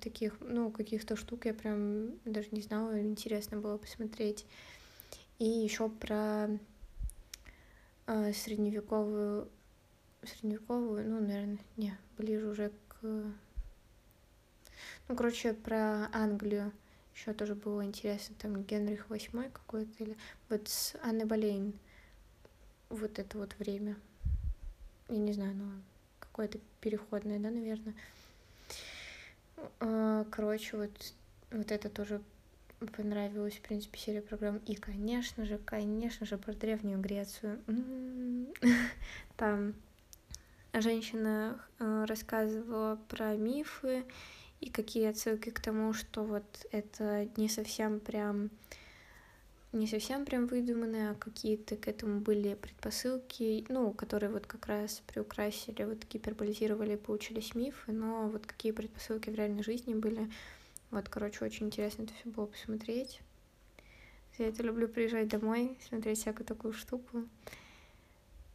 таких, 0.00 0.36
ну, 0.40 0.70
каких-то 0.70 1.16
штук 1.16 1.44
я 1.44 1.52
прям 1.54 2.12
даже 2.24 2.48
не 2.52 2.62
знала, 2.62 2.98
интересно 3.00 3.58
было 3.58 3.76
посмотреть. 3.76 4.46
И 5.38 5.44
еще 5.44 5.88
про 5.88 6.48
э, 8.06 8.32
средневековую, 8.32 9.48
средневековую, 10.22 11.10
ну, 11.10 11.20
наверное, 11.20 11.58
не, 11.76 11.96
ближе 12.16 12.48
уже 12.48 12.72
к... 12.88 13.24
Ну, 15.08 15.16
короче, 15.16 15.52
про 15.52 16.08
Англию 16.12 16.72
еще 17.14 17.32
тоже 17.32 17.54
было 17.54 17.84
интересно, 17.84 18.34
там 18.38 18.62
Генрих 18.64 19.06
VIII 19.08 19.50
какой-то, 19.52 19.92
или 20.02 20.16
вот 20.48 20.68
с 20.68 20.96
Анной 21.02 21.26
Болейн, 21.26 21.78
вот 22.88 23.18
это 23.18 23.38
вот 23.38 23.54
время. 23.58 23.96
Я 25.08 25.18
не 25.18 25.32
знаю, 25.32 25.54
ну, 25.54 25.70
какое-то 26.18 26.58
переходное, 26.80 27.38
да, 27.38 27.50
наверное. 27.50 27.94
А, 29.80 30.24
короче, 30.30 30.76
вот, 30.76 31.14
вот 31.50 31.70
это 31.70 31.88
тоже 31.88 32.20
понравилась, 32.96 33.54
в 33.54 33.60
принципе, 33.60 33.98
серия 33.98 34.22
программ. 34.22 34.58
И, 34.66 34.74
конечно 34.74 35.44
же, 35.44 35.58
конечно 35.58 36.26
же, 36.26 36.36
про 36.38 36.52
Древнюю 36.52 37.00
Грецию. 37.00 37.60
Там 39.36 39.74
женщина 40.72 41.60
э, 41.78 42.04
рассказывала 42.06 42.98
про 43.08 43.36
мифы 43.36 44.04
и 44.60 44.70
какие 44.70 45.06
отсылки 45.08 45.50
к 45.50 45.60
тому, 45.60 45.92
что 45.92 46.24
вот 46.24 46.66
это 46.70 47.28
не 47.36 47.48
совсем 47.48 48.00
прям 48.00 48.50
не 49.72 49.88
совсем 49.88 50.24
прям 50.24 50.46
выдуманные, 50.46 51.10
а 51.10 51.14
какие-то 51.14 51.76
к 51.76 51.88
этому 51.88 52.20
были 52.20 52.54
предпосылки, 52.54 53.66
ну, 53.68 53.92
которые 53.92 54.30
вот 54.30 54.46
как 54.46 54.66
раз 54.66 55.02
приукрасили, 55.08 55.82
вот 55.82 56.04
гиперболизировали, 56.08 56.94
получились 56.94 57.56
мифы, 57.56 57.90
но 57.90 58.28
вот 58.28 58.46
какие 58.46 58.70
предпосылки 58.70 59.30
в 59.30 59.34
реальной 59.34 59.64
жизни 59.64 59.94
были, 59.94 60.30
вот, 60.92 61.08
короче, 61.08 61.44
очень 61.44 61.66
интересно 61.66 62.04
это 62.04 62.12
все 62.14 62.30
было 62.30 62.46
посмотреть. 62.46 63.20
Я 64.38 64.48
это 64.48 64.62
люблю 64.62 64.86
приезжать 64.86 65.28
домой, 65.28 65.76
смотреть 65.88 66.18
всякую 66.20 66.46
такую 66.46 66.72
штуку. 66.72 67.24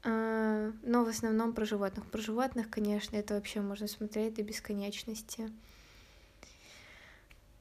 А, 0.03 0.71
но 0.83 1.03
в 1.03 1.09
основном 1.09 1.53
про 1.53 1.65
животных. 1.65 2.05
Про 2.05 2.21
животных, 2.21 2.69
конечно, 2.69 3.17
это 3.17 3.33
вообще 3.33 3.59
можно 3.59 3.87
смотреть 3.87 4.35
до 4.35 4.43
бесконечности. 4.43 5.49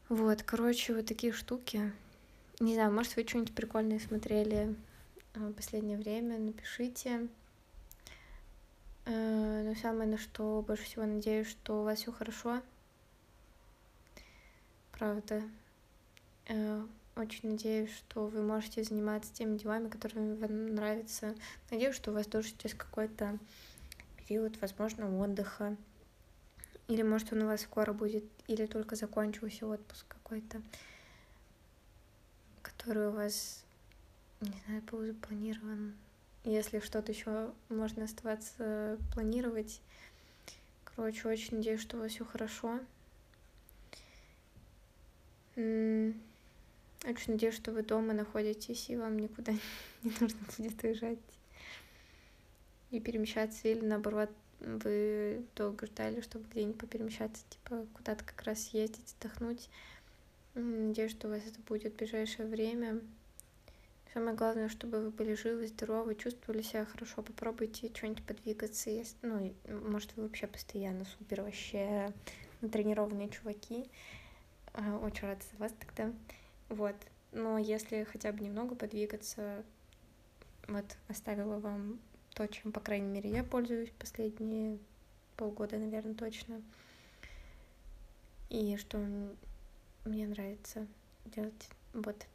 Вот, 0.08 0.42
короче, 0.42 0.94
вот 0.94 1.04
такие 1.04 1.34
штуки. 1.34 1.92
Не 2.60 2.74
знаю, 2.74 2.90
может, 2.90 3.14
вы 3.16 3.26
что-нибудь 3.26 3.54
прикольное 3.54 3.98
смотрели 3.98 4.74
в 5.34 5.52
последнее 5.52 5.98
время, 5.98 6.38
напишите. 6.38 7.28
А, 9.04 9.62
но 9.62 9.74
самое, 9.74 10.08
на 10.08 10.16
что 10.16 10.64
больше 10.66 10.84
всего 10.84 11.04
надеюсь, 11.04 11.48
что 11.48 11.80
у 11.80 11.84
вас 11.84 11.98
все 11.98 12.10
хорошо, 12.10 12.62
правда. 14.92 15.42
Э, 16.46 16.86
очень 17.14 17.50
надеюсь, 17.50 17.94
что 17.94 18.28
вы 18.28 18.42
можете 18.42 18.84
заниматься 18.84 19.34
теми 19.34 19.58
делами, 19.58 19.88
которые 19.88 20.36
вам 20.36 20.74
нравятся. 20.74 21.34
Надеюсь, 21.70 21.94
что 21.94 22.12
у 22.12 22.14
вас 22.14 22.26
тоже 22.26 22.48
сейчас 22.48 22.72
какой-то 22.72 23.38
период, 24.16 24.58
возможно, 24.62 25.20
отдыха. 25.20 25.76
Или, 26.88 27.02
может, 27.02 27.32
он 27.32 27.42
у 27.42 27.46
вас 27.46 27.60
скоро 27.60 27.92
будет, 27.92 28.24
или 28.46 28.64
только 28.66 28.96
закончился 28.96 29.66
отпуск 29.66 30.06
какой-то, 30.08 30.62
который 32.62 33.08
у 33.08 33.12
вас, 33.12 33.62
не 34.40 34.54
знаю, 34.66 34.82
был 34.90 35.04
запланирован. 35.04 35.94
Если 36.44 36.80
что-то 36.80 37.12
еще 37.12 37.52
можно 37.68 38.04
оставаться 38.04 38.96
планировать. 39.12 39.82
Короче, 40.84 41.28
очень 41.28 41.58
надеюсь, 41.58 41.80
что 41.80 41.98
у 41.98 42.00
вас 42.00 42.12
все 42.12 42.24
хорошо. 42.24 42.80
Очень 45.56 47.32
надеюсь, 47.32 47.54
что 47.54 47.72
вы 47.72 47.82
дома 47.82 48.14
находитесь, 48.14 48.88
и 48.88 48.96
вам 48.96 49.18
никуда 49.18 49.52
не 50.02 50.12
нужно 50.20 50.38
будет 50.56 50.82
уезжать 50.82 51.18
и 52.90 53.00
перемещаться, 53.00 53.68
или 53.68 53.84
наоборот, 53.84 54.30
вы 54.60 55.44
долго 55.54 55.86
ждали, 55.86 56.20
чтобы 56.20 56.46
где-нибудь 56.50 56.78
поперемещаться, 56.78 57.44
типа 57.48 57.86
куда-то 57.94 58.24
как 58.24 58.42
раз 58.42 58.68
ездить, 58.68 59.14
отдохнуть. 59.18 59.68
Надеюсь, 60.54 61.12
что 61.12 61.28
у 61.28 61.30
вас 61.30 61.42
это 61.46 61.60
будет 61.60 61.94
в 61.94 61.96
ближайшее 61.96 62.48
время. 62.48 63.00
Самое 64.12 64.36
главное, 64.36 64.68
чтобы 64.68 65.00
вы 65.00 65.10
были 65.10 65.34
живы, 65.34 65.68
здоровы, 65.68 66.14
чувствовали 66.14 66.62
себя 66.62 66.84
хорошо. 66.86 67.22
Попробуйте 67.22 67.92
что-нибудь 67.94 68.24
подвигаться. 68.24 68.90
Если, 68.90 69.16
ну, 69.22 69.54
может, 69.68 70.16
вы 70.16 70.24
вообще 70.24 70.46
постоянно 70.46 71.04
супер 71.04 71.42
вообще 71.42 72.12
натренированные 72.60 73.28
чуваки. 73.28 73.84
А, 74.72 74.98
очень 74.98 75.28
рада 75.28 75.42
за 75.52 75.58
вас 75.58 75.72
тогда. 75.78 76.12
Вот. 76.68 76.96
Но 77.32 77.58
если 77.58 78.04
хотя 78.04 78.32
бы 78.32 78.42
немного 78.42 78.74
подвигаться, 78.74 79.62
вот 80.66 80.96
оставила 81.08 81.58
вам 81.58 82.00
то, 82.38 82.46
чем, 82.46 82.70
по 82.70 82.78
крайней 82.78 83.08
мере, 83.08 83.28
я 83.30 83.42
пользуюсь 83.42 83.90
последние 83.98 84.78
полгода, 85.36 85.76
наверное, 85.76 86.14
точно. 86.14 86.62
И 88.48 88.76
что 88.76 88.98
мне 90.04 90.28
нравится 90.28 90.86
делать. 91.24 91.68
Вот. 91.92 92.26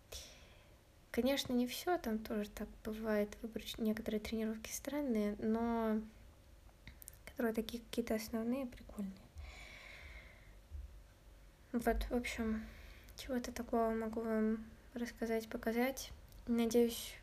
Конечно, 1.12 1.54
не 1.54 1.68
все, 1.68 1.98
там 1.98 2.20
тоже 2.20 2.50
так 2.50 2.68
бывает, 2.84 3.30
выбор 3.42 3.62
некоторые 3.78 4.20
тренировки 4.20 4.72
странные, 4.72 5.38
но 5.39 6.02
которые 7.26 7.54
такие 7.54 7.82
какие-то 7.82 8.16
основные, 8.16 8.66
прикольные. 8.66 9.13
Вот, 11.72 12.04
в 12.10 12.12
общем, 12.12 12.62
чего-то 13.16 13.54
такого 13.54 13.92
могу 13.92 14.20
вам 14.20 14.66
рассказать, 14.96 15.48
показать. 15.48 16.12
Надеюсь, 16.46 17.16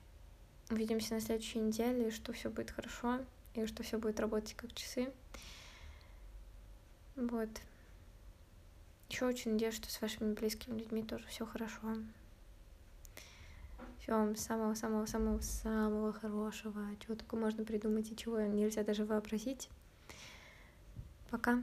увидимся 0.70 1.14
на 1.14 1.20
следующей 1.20 1.58
неделе, 1.58 2.08
и 2.08 2.10
что 2.10 2.32
все 2.32 2.48
будет 2.48 2.70
хорошо, 2.70 3.20
и 3.54 3.66
что 3.66 3.82
все 3.82 3.98
будет 3.98 4.20
работать 4.20 4.54
как 4.54 4.72
часы. 4.72 5.12
Вот. 7.16 7.48
Еще 9.08 9.26
очень 9.26 9.52
надеюсь, 9.52 9.74
что 9.74 9.90
с 9.90 10.00
вашими 10.00 10.32
близкими 10.34 10.78
людьми 10.78 11.02
тоже 11.02 11.26
все 11.26 11.44
хорошо. 11.44 11.96
Всего 14.00 14.18
вам 14.18 14.36
самого-самого-самого-самого 14.36 16.12
хорошего. 16.12 16.82
Чего 17.00 17.16
только 17.16 17.36
можно 17.36 17.64
придумать 17.64 18.10
и 18.10 18.16
чего 18.16 18.40
нельзя 18.40 18.84
даже 18.84 19.04
вообразить. 19.04 19.68
Пока. 21.30 21.62